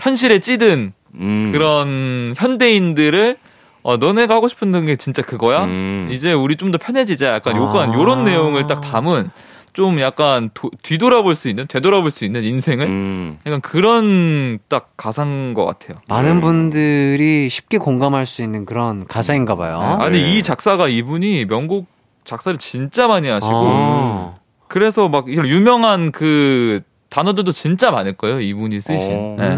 [0.00, 1.52] 현실에 찌든 음.
[1.52, 3.36] 그런 현대인들을
[3.82, 5.64] 어, 너네가 하고 싶은 게 진짜 그거야?
[5.64, 6.08] 음.
[6.12, 7.34] 이제 우리 좀 더 편해지자.
[7.34, 7.58] 약간 아.
[7.58, 9.30] 요건 요런 내용을 딱 담은
[9.72, 13.38] 좀 약간 도- 뒤돌아볼 수 있는 되돌아볼 수 있는 인생을 음.
[13.46, 15.98] 약간 그런 딱 가사인 것 같아요.
[16.08, 19.78] 많은 분들이 쉽게 공감할 수 있는 그런 가사인가 봐요.
[20.00, 20.32] 아니 네.
[20.38, 21.86] 이 작사가 이분이 명곡
[22.24, 24.34] 작사를 진짜 많이 하시고 아.
[24.68, 28.40] 그래서 막 이런 유명한 그 단어들도 진짜 많을 거예요.
[28.40, 29.10] 이분이 쓰신.
[29.10, 29.36] 어.
[29.38, 29.56] 네.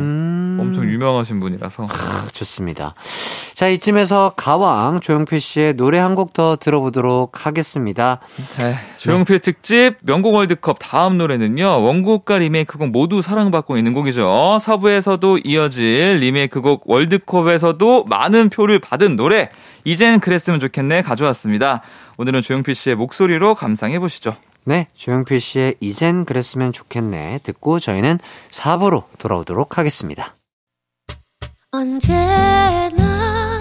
[0.75, 0.81] 음.
[0.81, 1.87] 엄청 유명하신 분이라서.
[2.33, 2.95] 좋습니다.
[3.55, 8.19] 자, 이쯤에서 가왕 조용필 씨의 노래 한 곡 더 들어보도록 하겠습니다.
[8.59, 11.83] 네, 조용필 특집 명곡 월드컵 다음 노래는요.
[11.83, 14.59] 원곡과 리메이크곡 모두 사랑받고 있는 곡이죠.
[14.61, 19.49] 서부에서도 이어질 리메이크곡 월드컵에서도 많은 표를 받은 노래
[19.85, 21.83] 이젠 그랬으면 좋겠네 가져왔습니다.
[22.19, 24.37] 오늘은 조용필 씨의 목소리로 감상해 보시죠.
[24.65, 28.19] 네, 조용필 씨의 이젠 그랬으면 좋겠네 듣고 저희는
[28.51, 30.35] 4부로 돌아오도록 하겠습니다.
[31.77, 33.59] 언제나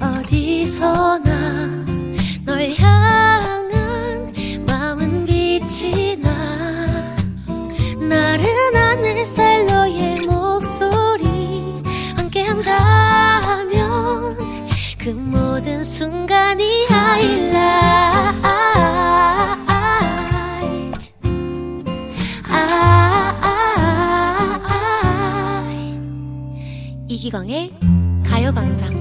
[0.00, 1.33] 어디서나
[27.34, 27.72] 이기광의
[28.24, 28.94] 가요광장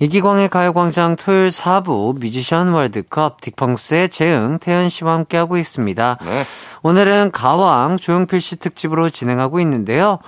[0.00, 6.18] 이기광의 가요광장 토요일 4부 뮤지션 월드컵 딕펑스의 재흥, 태현 씨와 함께하고 있습니다.
[6.24, 6.44] 네.
[6.82, 10.20] 오늘은 가왕 조용필 씨 특집으로 진행하고 있는데요.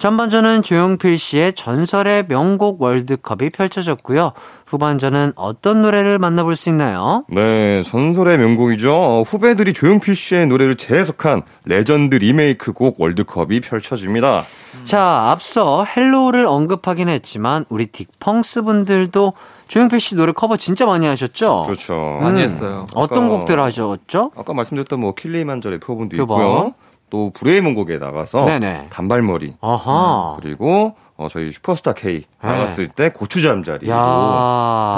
[0.00, 4.32] 전반전은 조용필 씨의 전설의 명곡 월드컵이 펼쳐졌고요.
[4.66, 7.26] 후반전은 어떤 노래를 만나볼 수 있나요?
[7.28, 8.94] 네, 전설의 명곡이죠.
[8.94, 14.46] 어, 후배들이 조용필 씨의 노래를 재해석한 레전드 리메이크 곡 월드컵이 펼쳐집니다.
[14.84, 19.34] 자, 앞서 Hello를 언급하긴 했지만 우리 딕펑스 분들도
[19.68, 21.64] 조용필 씨 노래 커버 진짜 많이 하셨죠?
[21.66, 22.16] 그렇죠.
[22.22, 22.86] 많이 음, 했어요.
[22.94, 24.30] 어떤 아까- 곡들 하셨죠?
[24.34, 26.40] 아까 말씀드렸던 뭐 킬리만자로의 표범도 표범.
[26.40, 26.74] 있고요.
[27.10, 28.86] 또 불후의 명 곡에 나가서 네네.
[28.90, 30.36] 단발머리 아하.
[30.40, 33.94] 그리고 어, 저희 슈퍼스타 K 나갔을 때 고추잠자리 야.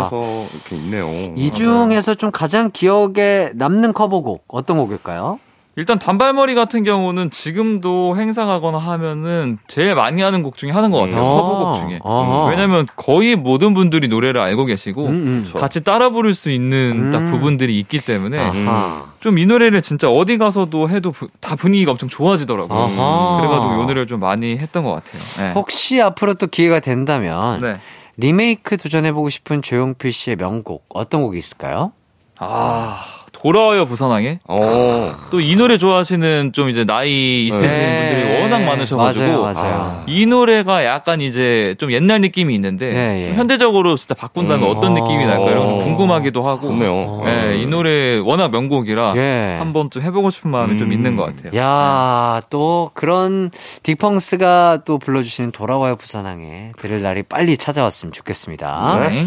[0.05, 1.07] 해서 이렇게 있네요.
[1.35, 5.41] 이 중에서 좀 가장 기억에 남는 커버곡 어떤 곡일까요?
[5.75, 10.99] 일단 단발머리 같은 경우는 지금도 행사 가거나 하면은 제일 많이 하는 곡 중에 하는 것
[10.99, 11.23] 같아요.
[11.23, 11.31] 음.
[11.31, 11.99] 커버곡 중에.
[12.05, 12.47] 아하.
[12.51, 15.53] 왜냐면 거의 모든 분들이 노래를 알고 계시고 음, 음.
[15.59, 17.31] 같이 따라 부를 수 있는 딱 음.
[17.31, 19.07] 부분들이 있기 때문에 아하.
[19.21, 22.79] 좀이 노래를 진짜 어디 가서도 해도 부- 다 분위기가 엄청 좋아지더라고요.
[22.79, 23.41] 아하.
[23.41, 25.23] 그래가지고 이 노래를 좀 많이 했던 것 같아요.
[25.39, 25.53] 네.
[25.55, 27.81] 혹시 앞으로 또 기회가 된다면 네.
[28.19, 31.93] 리메이크 도전해보고 싶은 조용필 씨의 명곡 어떤 곡이 있을까요?
[32.39, 33.05] 아
[33.43, 38.09] 돌아와요 부산항에 어, 또이 노래 좋아하시는 좀 이제 나이 있으신 네.
[38.09, 40.05] 분들이 워낙 많으셔가지고 맞아요, 맞아요.
[40.07, 43.29] 이 노래가 약간 이제 좀 옛날 느낌이 있는데 예, 예.
[43.29, 44.77] 좀 현대적으로 진짜 바꾼다면 음.
[44.77, 45.51] 어떤 느낌이 날까요?
[45.51, 45.79] 이런 어.
[45.79, 47.25] 궁금하기도 하고 좋네요.
[47.27, 49.57] 예, 이 노래 워낙 명곡이라 예.
[49.59, 50.93] 한 번쯤 해보고 싶은 마음이 좀 음.
[50.93, 51.61] 있는 것 같아요.
[51.61, 53.51] 야, 또 그런
[53.83, 59.09] 딕펑스가 또 불러주시는 돌아와요 부산항에 들을 날이 빨리 찾아왔으면 좋겠습니다.
[59.11, 59.27] 네.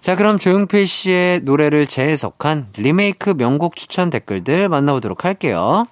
[0.00, 5.86] 자, 그럼 조용필 씨의 노래를 재해석한 리메이크 명곡 추천 댓글들 만나보도록 할게요.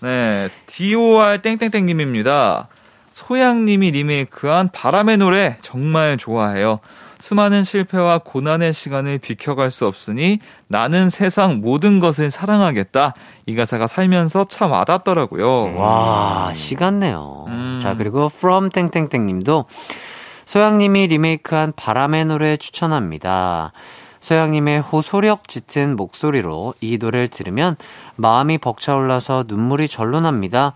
[0.00, 2.68] 네, DOR 땡땡땡님입니다.
[3.10, 6.80] 소양님이 리메이크한 바람의 노래 정말 좋아해요.
[7.20, 13.14] 수많은 실패와 고난의 시간을 비켜갈 수 없으니 나는 세상 모든 것을 사랑하겠다.
[13.46, 15.74] 이 가사가 살면서 참 와닿더라고요.
[15.76, 17.46] 와, 시간네요.
[17.48, 17.78] 음.
[17.80, 19.64] 자, 그리고 from 땡땡땡 님도
[20.46, 23.72] 소양님이 리메이크한 바람의 노래 추천합니다.
[24.20, 27.76] 소양님의 호소력 짙은 목소리로 이 노래를 들으면
[28.16, 30.72] 마음이 벅차올라서 눈물이 절로 납니다.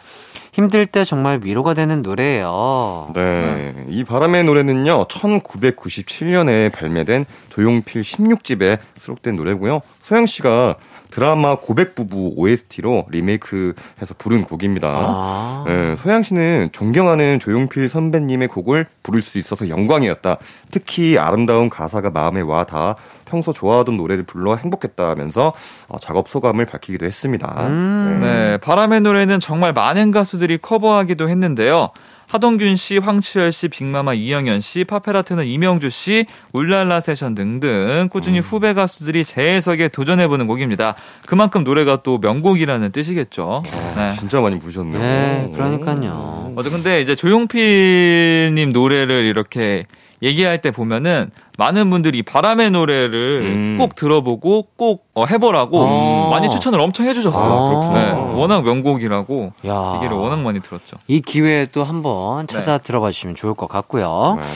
[0.53, 3.12] 힘들 때 정말 위로가 되는 노래예요.
[3.14, 3.87] 네.
[3.89, 9.81] 이 바람의 노래는요, 1997년에 발매된 조용필 16집에 수록된 노래고요.
[10.03, 10.77] 소영 씨가
[11.11, 14.89] 드라마 고백 부부 OST로 리메이크해서 부른 곡입니다.
[14.89, 15.65] 아.
[15.67, 20.39] 네, 소양 씨는 존경하는 조용필 선배님의 곡을 부를 수 있어서 영광이었다.
[20.71, 25.53] 특히 아름다운 가사가 마음에 와 닿아 평소 좋아하던 노래를 불러 행복했다면서
[25.89, 27.67] 어, 작업 소감을 밝히기도 했습니다.
[27.67, 28.21] 음.
[28.23, 31.91] 네, 바람의 노래는 정말 많은 가수들이 커버하기도 했는데요.
[32.29, 38.74] 하동균 씨, 황치열 씨, 빅마마 이영현 씨, 파페라트는 이명주 씨, 울랄라 세션 등등 꾸준히 후배
[38.74, 40.95] 가수들이 재해석에 도전해보는 곡입니다.
[41.26, 43.62] 그만큼 노래가 또 명곡이라는 뜻이겠죠.
[43.97, 44.11] 네.
[44.11, 44.99] 진짜 많이 부르셨네요.
[44.99, 46.53] 네, 그러니까요.
[46.55, 46.68] 맞아.
[46.68, 49.87] 근데 이제 조용필님 노래를 이렇게
[50.23, 53.77] 얘기할 때 보면은 많은 분들이 바람의 노래를 음.
[53.79, 56.31] 꼭 들어보고 꼭 어, 해보라고 어.
[56.31, 57.83] 많이 추천을 엄청 해주셨어요.
[57.83, 57.95] 아.
[57.95, 59.93] 네, 워낙 명곡이라고 야.
[59.97, 60.97] 얘기를 워낙 많이 들었죠.
[61.09, 62.55] 이 기회에 또 한번 네.
[62.55, 64.39] 찾아 들어봐 주시면 좋을 것 같고요.
[64.41, 64.47] 네.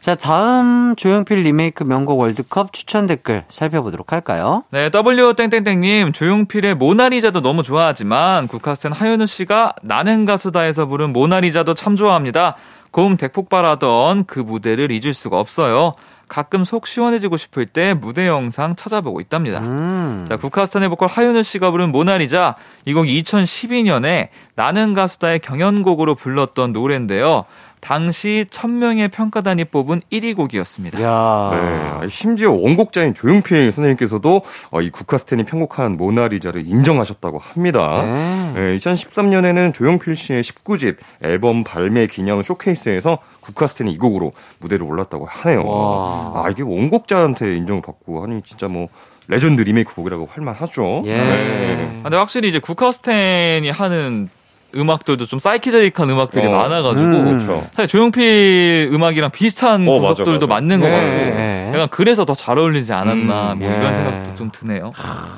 [0.00, 4.64] 자, 다음 조용필 리메이크 명곡 월드컵 추천 댓글 살펴보도록 할까요?
[4.70, 11.96] 네, W 땡땡땡님 조용필의 모나리자도 너무 좋아하지만 국카스텐 하현우 씨가 나는 가수다에서 부른 모나리자도 참
[11.96, 12.56] 좋아합니다.
[12.90, 15.94] 고음 대폭발하던 그 무대를 잊을 수가 없어요.
[16.30, 19.58] 가끔 속 시원해지고 싶을 때 무대 영상 찾아보고 있답니다.
[19.60, 20.24] 음.
[20.28, 27.44] 자, 국카스탄의 보컬 하윤우 씨가 부른 모나리자 이 곡이 2012년에 나는 가수다의 경연곡으로 불렀던 노래인데요.
[27.80, 31.02] 당시 1000명의 평가단이 뽑은 1위 곡이었습니다.
[31.02, 31.98] 야.
[32.00, 38.02] 네, 심지어 원곡자인 조용필 선생님께서도 어, 이 국카스텐이 편곡한 모나리자를 인정하셨다고 합니다.
[38.02, 38.52] 네.
[38.54, 45.66] 네, 2013년에는 조용필 씨의 19집 앨범 발매 기념 쇼케이스에서 국카스텐이 이 곡으로 무대를 올랐다고 하네요.
[45.66, 46.32] 와.
[46.34, 48.88] 아 이게 원곡자한테 인정을 받고 하니 진짜 뭐
[49.28, 51.02] 레전드 리메이크 곡이라고 할 만하죠.
[51.06, 51.16] 예.
[51.16, 52.00] 네.
[52.00, 54.28] 아, 근데 확실히 이제 국카스텐이 하는
[54.74, 57.24] 음악들도 좀 사이키델릭한 음악들이 어, 많아가지고 음.
[57.24, 57.66] 그렇죠.
[57.74, 60.60] 사실 조용필 음악이랑 비슷한 어, 구석들도 맞아.
[60.60, 61.06] 맞는 것 네, 같고
[61.36, 61.70] 네.
[61.74, 63.76] 약간 그래서 더 잘 어울리지 않았나 음, 뭐 예.
[63.78, 64.92] 이런 생각도 좀 드네요.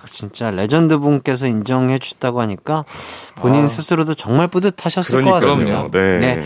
[0.07, 2.85] 진짜 레전드 분께서 인정해 주셨다고 하니까
[3.37, 5.89] 본인 스스로도 정말 뿌듯하셨을 것 같습니다.
[5.89, 6.19] 그러니까요.
[6.21, 6.37] 네.
[6.37, 6.43] 네.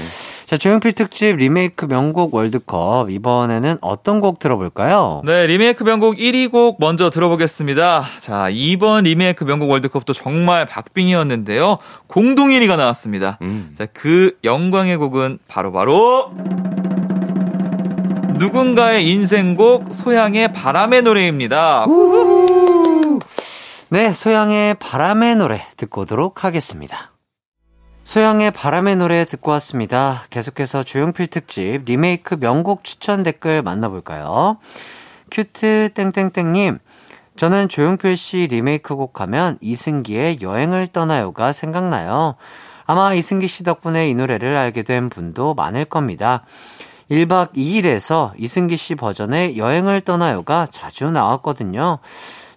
[0.46, 5.22] 자, 조용필 특집 리메이크 명곡 월드컵 이번에는 어떤 곡 들어볼까요?
[5.24, 8.04] 네, 리메이크 명곡 1위 곡 먼저 들어보겠습니다.
[8.20, 11.78] 자, 이번 리메이크 명곡 월드컵도 정말 박빙이었는데요.
[12.06, 13.38] 공동 1위가 나왔습니다.
[13.42, 13.74] 음.
[13.76, 16.30] 자, 그 영광의 곡은 바로바로
[18.38, 21.86] 누군가의 인생곡 소양의 바람의 노래입니다.
[23.88, 27.15] 네, 소향의 바람의 노래 듣고 오도록 하겠습니다.
[28.06, 30.22] 소향의 바람의 노래 듣고 왔습니다.
[30.30, 34.58] 계속해서 조용필 특집 리메이크 명곡 추천 댓글 만나볼까요?
[35.32, 36.78] 큐트 땡땡땡님,
[37.36, 42.36] 저는 조용필 씨 리메이크 곡 하면 이승기의 여행을 떠나요가 생각나요.
[42.84, 46.44] 아마 이승기 씨 덕분에 이 노래를 알게 된 분도 많을 겁니다.
[47.10, 51.98] 1박 2일에서 이승기 씨 버전의 여행을 떠나요가 자주 나왔거든요.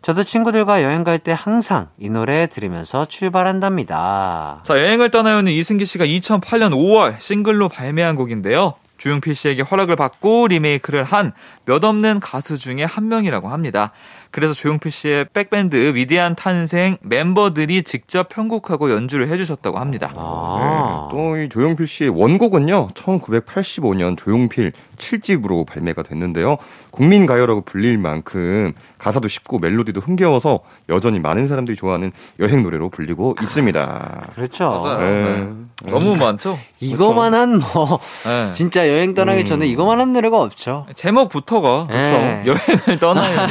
[0.02, 4.62] 저도 친구들과 여행 갈 때 항상 이 노래 들으면서 출발한답니다.
[4.64, 8.76] 자, 여행을 떠나요는 이승기 씨가 2008년 5월 싱글로 발매한 곡인데요.
[8.97, 11.34] 주용필 씨에게 허락을 받고 리메이크를 한
[11.66, 13.91] 몇 없는 가수 중에 한 명이라고 합니다.
[14.32, 20.14] 그래서 조용필 씨의 백밴드 위대한 탄생 멤버들이 직접 편곡하고 연주를 해주셨다고 합니다.
[20.16, 26.58] 아, 또이 조용필 씨의 원곡은요, 1985년 조용필 7집으로 발매가 됐는데요.
[26.92, 30.60] 국민 가요라고 불릴 만큼 가사도 쉽고 멜로디도 흥겨워서
[30.90, 34.28] 여전히 많은 사람들이 좋아하는 여행 노래로 불리고 있습니다.
[34.36, 34.70] 그렇죠.
[34.70, 35.00] 맞아요.
[35.00, 35.48] 네.
[35.84, 35.92] 네.
[35.92, 36.60] 너무 많죠?
[36.82, 38.52] 이거만한 뭐 네.
[38.54, 39.46] 진짜 여행 떠나기 음.
[39.46, 40.86] 전에 이거만한 노래가 없죠.
[40.96, 42.44] 제목부터가 네.
[42.46, 43.48] 여행을 떠나요.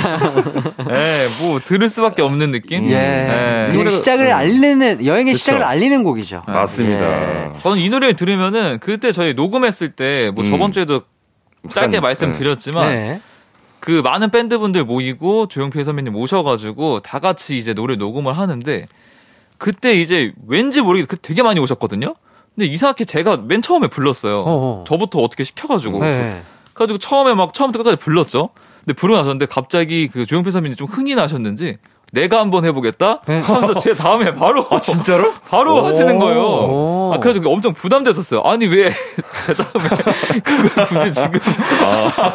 [0.88, 2.88] 네, 뭐 들을 수밖에 없는 느낌.
[2.90, 2.94] 예.
[2.94, 3.68] 네.
[3.72, 5.40] 그냥 시작을 알리는 여행의 그쵸.
[5.40, 6.42] 시작을 알리는 곡이죠.
[6.46, 7.50] 맞습니다.
[7.50, 7.52] 예.
[7.60, 10.46] 저는 이 노래를 들으면은 그때 저희 녹음했을 때뭐 음.
[10.46, 11.02] 저번 주에도
[11.70, 13.20] 짧게 한- 말씀드렸지만 네.
[13.80, 18.86] 그 많은 밴드분들 모이고 조용필 선배님 모셔가지고 다 같이 이제 노래 녹음을 하는데
[19.56, 22.14] 그때 이제 왠지 모르게 그 되게 많이 오셨거든요.
[22.54, 24.40] 근데 이상하게 제가 맨 처음에 불렀어요.
[24.40, 24.84] 어어.
[24.86, 26.00] 저부터 어떻게 시켜가지고.
[26.00, 26.42] 네.
[26.74, 28.50] 그래가지고 처음에 막 처음부터 끝까지 불렀죠.
[28.88, 31.76] 근데 부르고 나섰는데 갑자기 그 조용필 선배님 좀 흥이 나셨는지
[32.12, 33.40] 내가 한번 해보겠다 네.
[33.40, 35.32] 하면서 제 다음에 바로 아, 진짜로?
[35.48, 35.86] 바로 오.
[35.86, 36.40] 하시는 거예요.
[36.40, 37.12] 오.
[37.14, 38.42] 아, 그래서 엄청 부담됐었어요.
[38.44, 38.92] 아니 왜
[39.46, 39.88] 제 다음에
[40.42, 41.40] 그걸 굳이 지금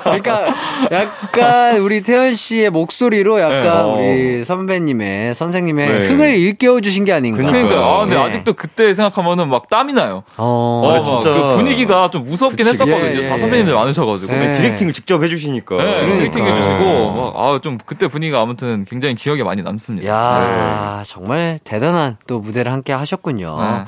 [0.03, 0.53] 그러니까
[0.91, 3.69] 약간 우리 태연 씨의 목소리로 약간 네.
[3.69, 3.95] 어.
[3.97, 6.07] 우리 선배님의 선생님의 네.
[6.07, 7.43] 흥을 일깨워 주신 게 아닌가.
[7.43, 8.19] 그러니까 아 근데 예.
[8.19, 10.23] 아직도 그때 생각하면은 막 땀이 나요.
[10.37, 10.53] 어.
[10.63, 11.31] 어, 아, 막 진짜.
[11.31, 13.05] 그 분위기가 좀 무섭긴 그치, 했었거든요.
[13.05, 13.37] 예, 예, 다 예.
[13.37, 14.31] 선배님들 많으셔가지고.
[14.31, 14.53] 네.
[14.53, 15.77] 디렉팅을 직접 해주시니까.
[15.77, 16.15] 네, 그러니까.
[16.15, 20.07] 디렉팅 해주시고, 아, 좀 그때 분위기가 아무튼 굉장히 기억에 많이 남습니다.
[20.07, 23.57] 야 정말 대단한 또 무대를 함께 하셨군요.
[23.59, 23.85] 네.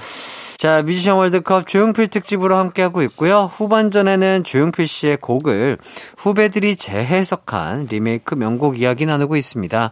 [0.58, 3.52] 자, 뮤지션 월드컵 조용필 특집으로 함께하고 있고요.
[3.54, 5.78] 후반전에는 조용필 씨의 곡을
[6.18, 9.92] 후배들이 재해석한 리메이크 명곡 이야기 나누고 있습니다.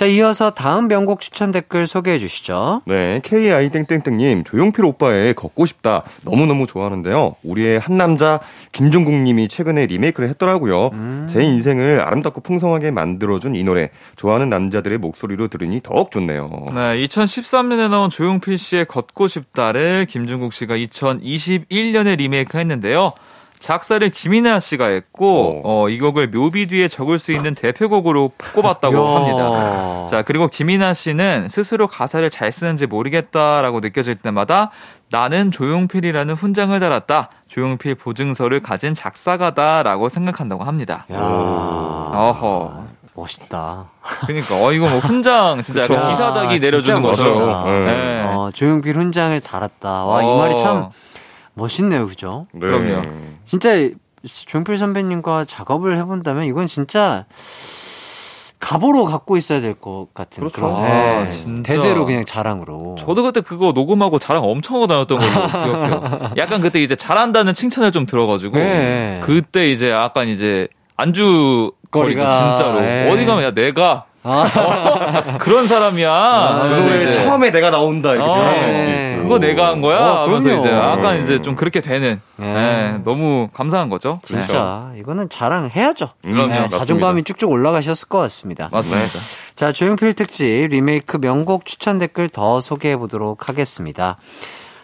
[0.00, 2.80] 자, 이어서 다음 명곡 추천 댓글 소개해 주시죠.
[2.86, 6.04] 네, KI땡땡땡님, 조용필 오빠의 걷고 싶다.
[6.22, 7.36] 너무너무 좋아하는데요.
[7.42, 8.40] 우리의 한 남자,
[8.72, 10.92] 김종국님이 최근에 리메이크를 했더라고요.
[11.28, 13.90] 제 인생을 아름답고 풍성하게 만들어준 이 노래.
[14.16, 16.48] 좋아하는 남자들의 목소리로 들으니 더욱 좋네요.
[16.70, 23.12] 네, 2013년에 나온 조용필 씨의 걷고 싶다를 김종국 씨가 2021년에 리메이크 했는데요.
[23.60, 29.16] 작사를 김이나 씨가 했고, 어, 이 곡을 묘비 뒤에 적을 수 있는 대표곡으로 꼽았다고.
[29.16, 30.08] 합니다.
[30.10, 34.70] 자, 그리고 김이나 씨는 스스로 가사를 잘 쓰는지 모르겠다라고 느껴질 때마다
[35.10, 37.28] 나는 조용필이라는 훈장을 달았다.
[37.48, 41.04] 조용필 보증서를 가진 작사가다라고 생각한다고 합니다.
[41.12, 42.84] 야 어허.
[43.14, 43.90] 멋있다.
[44.26, 45.94] 그러니까 어 이거 뭐 훈장 진짜 그쵸.
[45.94, 47.24] 약간 기사작이 아, 내려주는 거죠.
[47.34, 47.64] 멋있다.
[47.80, 48.22] 네.
[48.24, 50.04] 어, 조용필 훈장을 달았다.
[50.06, 50.36] 와, 이 어.
[50.38, 50.90] 말이 참
[51.54, 52.06] 멋있네요.
[52.06, 52.46] 그죠?
[52.52, 52.60] 네.
[52.60, 53.02] 그럼요.
[53.50, 53.88] 진짜
[54.46, 57.24] 조용필 선배님과 작업을 해본다면 이건 진짜
[58.60, 60.54] 갑오로 갖고 있어야 될 것 같은 그렇죠.
[60.60, 61.72] 그런 아, 네, 진짜.
[61.72, 62.94] 대대로 그냥 자랑으로.
[62.96, 66.30] 저도 그때 그거 녹음하고 자랑 엄청 하고 다녔던 걸로 기억해요.
[66.36, 69.18] 약간 그때 이제 잘한다는 칭찬을 좀 들어가지고 네.
[69.24, 73.10] 그때 이제 약간 이제 안주 거리가 거리가, 진짜로 네.
[73.10, 76.60] 어디 가면 야 내가 아, 그런 사람이야.
[76.62, 78.12] 그 그래서 노래 이제 처음에 내가 나온다.
[78.12, 79.18] 이렇게 어, 자랑할 수 네.
[79.22, 79.98] 그거 내가 한 거야.
[79.98, 80.60] 어, 하면서 그럼요.
[80.60, 82.20] 이제 약간 이제 좀 그렇게 되는.
[82.36, 82.54] 네.
[82.54, 84.20] 네, 너무 감사한 거죠.
[84.22, 84.26] 네.
[84.26, 86.10] 진짜 이거는 자랑해야죠.
[86.22, 86.68] 네.
[86.68, 88.68] 자존감이 쭉쭉 올라가셨을 것 같습니다.
[88.72, 89.18] 맞습니다.
[89.56, 94.16] 자, 조용필 특집 리메이크 명곡 추천 댓글 더 소개해 보도록 하겠습니다.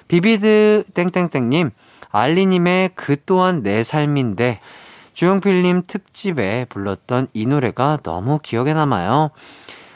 [0.08, 1.70] 비비드 땡땡땡님,
[2.10, 4.60] 알리님의 그 또한 내 삶인데
[5.16, 9.30] 조용필님 특집에 불렀던 이 노래가 너무 기억에 남아요.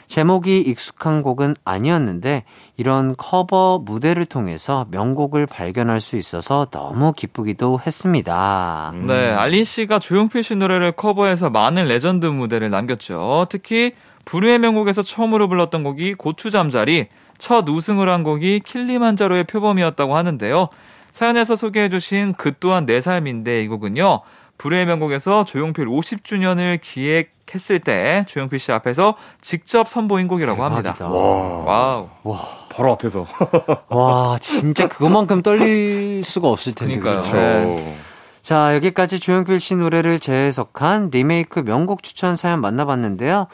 [0.07, 2.43] 제목이 익숙한 곡은 아니었는데
[2.75, 8.93] 이런 커버 무대를 통해서 명곡을 발견할 수 있어서 너무 기쁘기도 했습니다.
[9.05, 13.45] 네, 알리 씨가 조용필 씨 노래를 커버해서 많은 레전드 무대를 남겼죠.
[13.49, 13.93] 특히
[14.25, 17.07] 불후의 명곡에서 처음으로 불렀던 곡이 고추잠자리,
[17.37, 20.69] 첫 우승을 한 곡이 킬리만자로의 표범이었다고 하는데요.
[21.13, 24.21] 사연에서 소개해주신 그 또한 내 삶인데 이 곡은요.
[24.61, 30.93] 불후의 명곡에서 조용필 50주년을 기획했을 때 조용필 씨 앞에서 직접 선보인 곡이라고 합니다.
[30.93, 31.09] 대박이다.
[31.09, 32.37] 와, 와우.
[32.69, 33.25] 바로 앞에서.
[33.89, 36.99] 와, 진짜 그것만큼 떨릴 수가 없을 텐데.
[36.99, 37.23] 그러니까요.
[37.23, 37.37] 그렇죠?
[37.37, 37.97] 네.
[38.43, 43.47] 자, 여기까지 조용필 씨 노래를 재해석한 리메이크 명곡 추천 사연 만나봤는데요.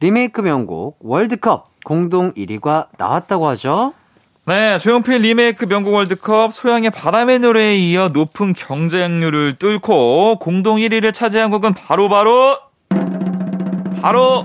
[0.00, 3.92] 리메이크 명곡 월드컵 공동 1위가 나왔다고 하죠?
[4.46, 11.50] 네, 조용필 리메이크 명곡 월드컵 소양의 바람의 노래에 이어 높은 경쟁률을 뚫고 공동 1위를 차지한
[11.50, 12.58] 곡은 바로 바로
[14.02, 14.44] 바로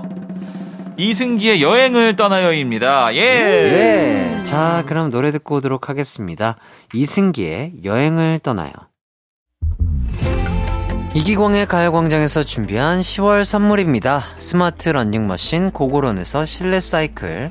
[0.96, 3.14] 이승기의 여행을 떠나요입니다.
[3.14, 3.20] 예.
[3.20, 4.44] 예.
[4.44, 6.56] 자, 그럼 노래 듣고 오도록 하겠습니다.
[6.94, 8.72] 이승기의 여행을 떠나요.
[11.12, 14.22] 이기광의 가요광장에서 준비한 10월 선물입니다.
[14.38, 17.50] 스마트 러닝머신 고고런에서 실내 사이클,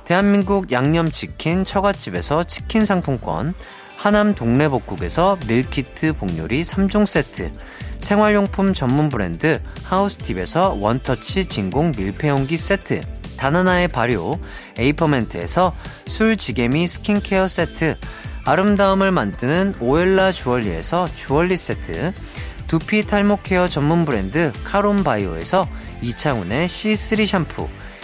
[0.11, 3.53] 대한민국 양념치킨 처갓집에서 치킨 상품권,
[3.95, 7.53] 하남 동래복국에서 밀키트 복요리 3종 세트,
[7.99, 12.99] 생활용품 전문 브랜드 하우스팁에서 원터치 진공 밀폐용기 세트,
[13.37, 14.37] 다나나의 발효
[14.77, 15.73] 에이퍼멘트에서
[16.07, 17.95] 술지게미 스킨케어 세트,
[18.43, 22.11] 아름다움을 만드는 오엘라 주얼리에서 주얼리 세트,
[22.67, 25.69] 두피 탈모 케어 전문 브랜드 카론바이오에서
[26.01, 27.69] 이창훈의 C3 샴푸,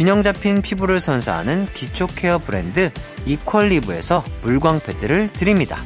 [0.00, 2.90] 균형 잡힌 피부를 선사하는 기초 케어 브랜드
[3.26, 5.76] 이퀄리브에서 물광 패드를 드립니다.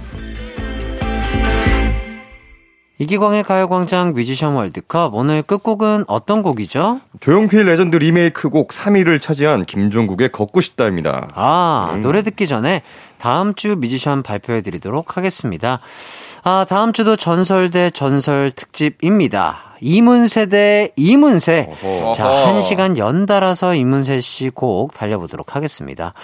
[2.99, 7.01] 이기광의 가요광장 뮤지션 월드컵 오늘 끝곡은 어떤 곡이죠?
[7.19, 11.31] 조용필 레전드 리메이크 곡 3위를 차지한 김종국의 걷고 싶다입니다.
[11.35, 12.01] 아, 음.
[12.01, 12.83] 노래 듣기 전에
[13.19, 15.81] 다음 주 뮤지션 발표해 드리도록 하겠습니다.
[16.45, 19.74] 아, 다음 주도 전설 대 전설 특집입니다.
[19.87, 21.69] 이문세 대 이문세.
[21.83, 22.15] 어허.
[22.15, 26.15] 자, 한 시간 연달아서 이문세 씨 곡 달려보도록 하겠습니다.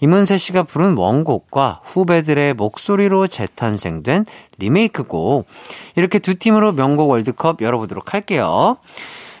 [0.00, 4.26] 이문세 씨가 부른 원곡과 후배들의 목소리로 재탄생된
[4.58, 5.46] 리메이크 곡.
[5.96, 8.76] 이렇게 두 팀으로 명곡 월드컵 열어보도록 할게요.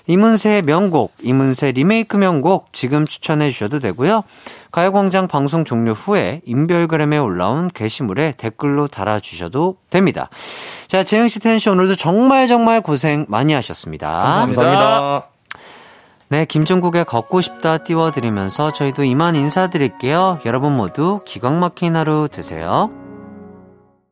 [0.08, 4.24] 이문세의 명곡, 이문세 리메이크 명곡 지금 추천해 주셔도 되고요.
[4.72, 10.28] 가요광장 방송 종료 후에 인별그램에 올라온 게시물에 댓글로 달아주셔도 됩니다.
[10.86, 14.10] 자, 재영씨, 텐씨 오늘도 정말 정말 고생 많이 하셨습니다.
[14.10, 15.26] 감사합니다.
[16.28, 20.38] 네, 김종국의 걷고 싶다 띄워드리면서 저희도 이만 인사드릴게요.
[20.46, 22.99] 여러분 모두 기광 막힌 하루 되세요.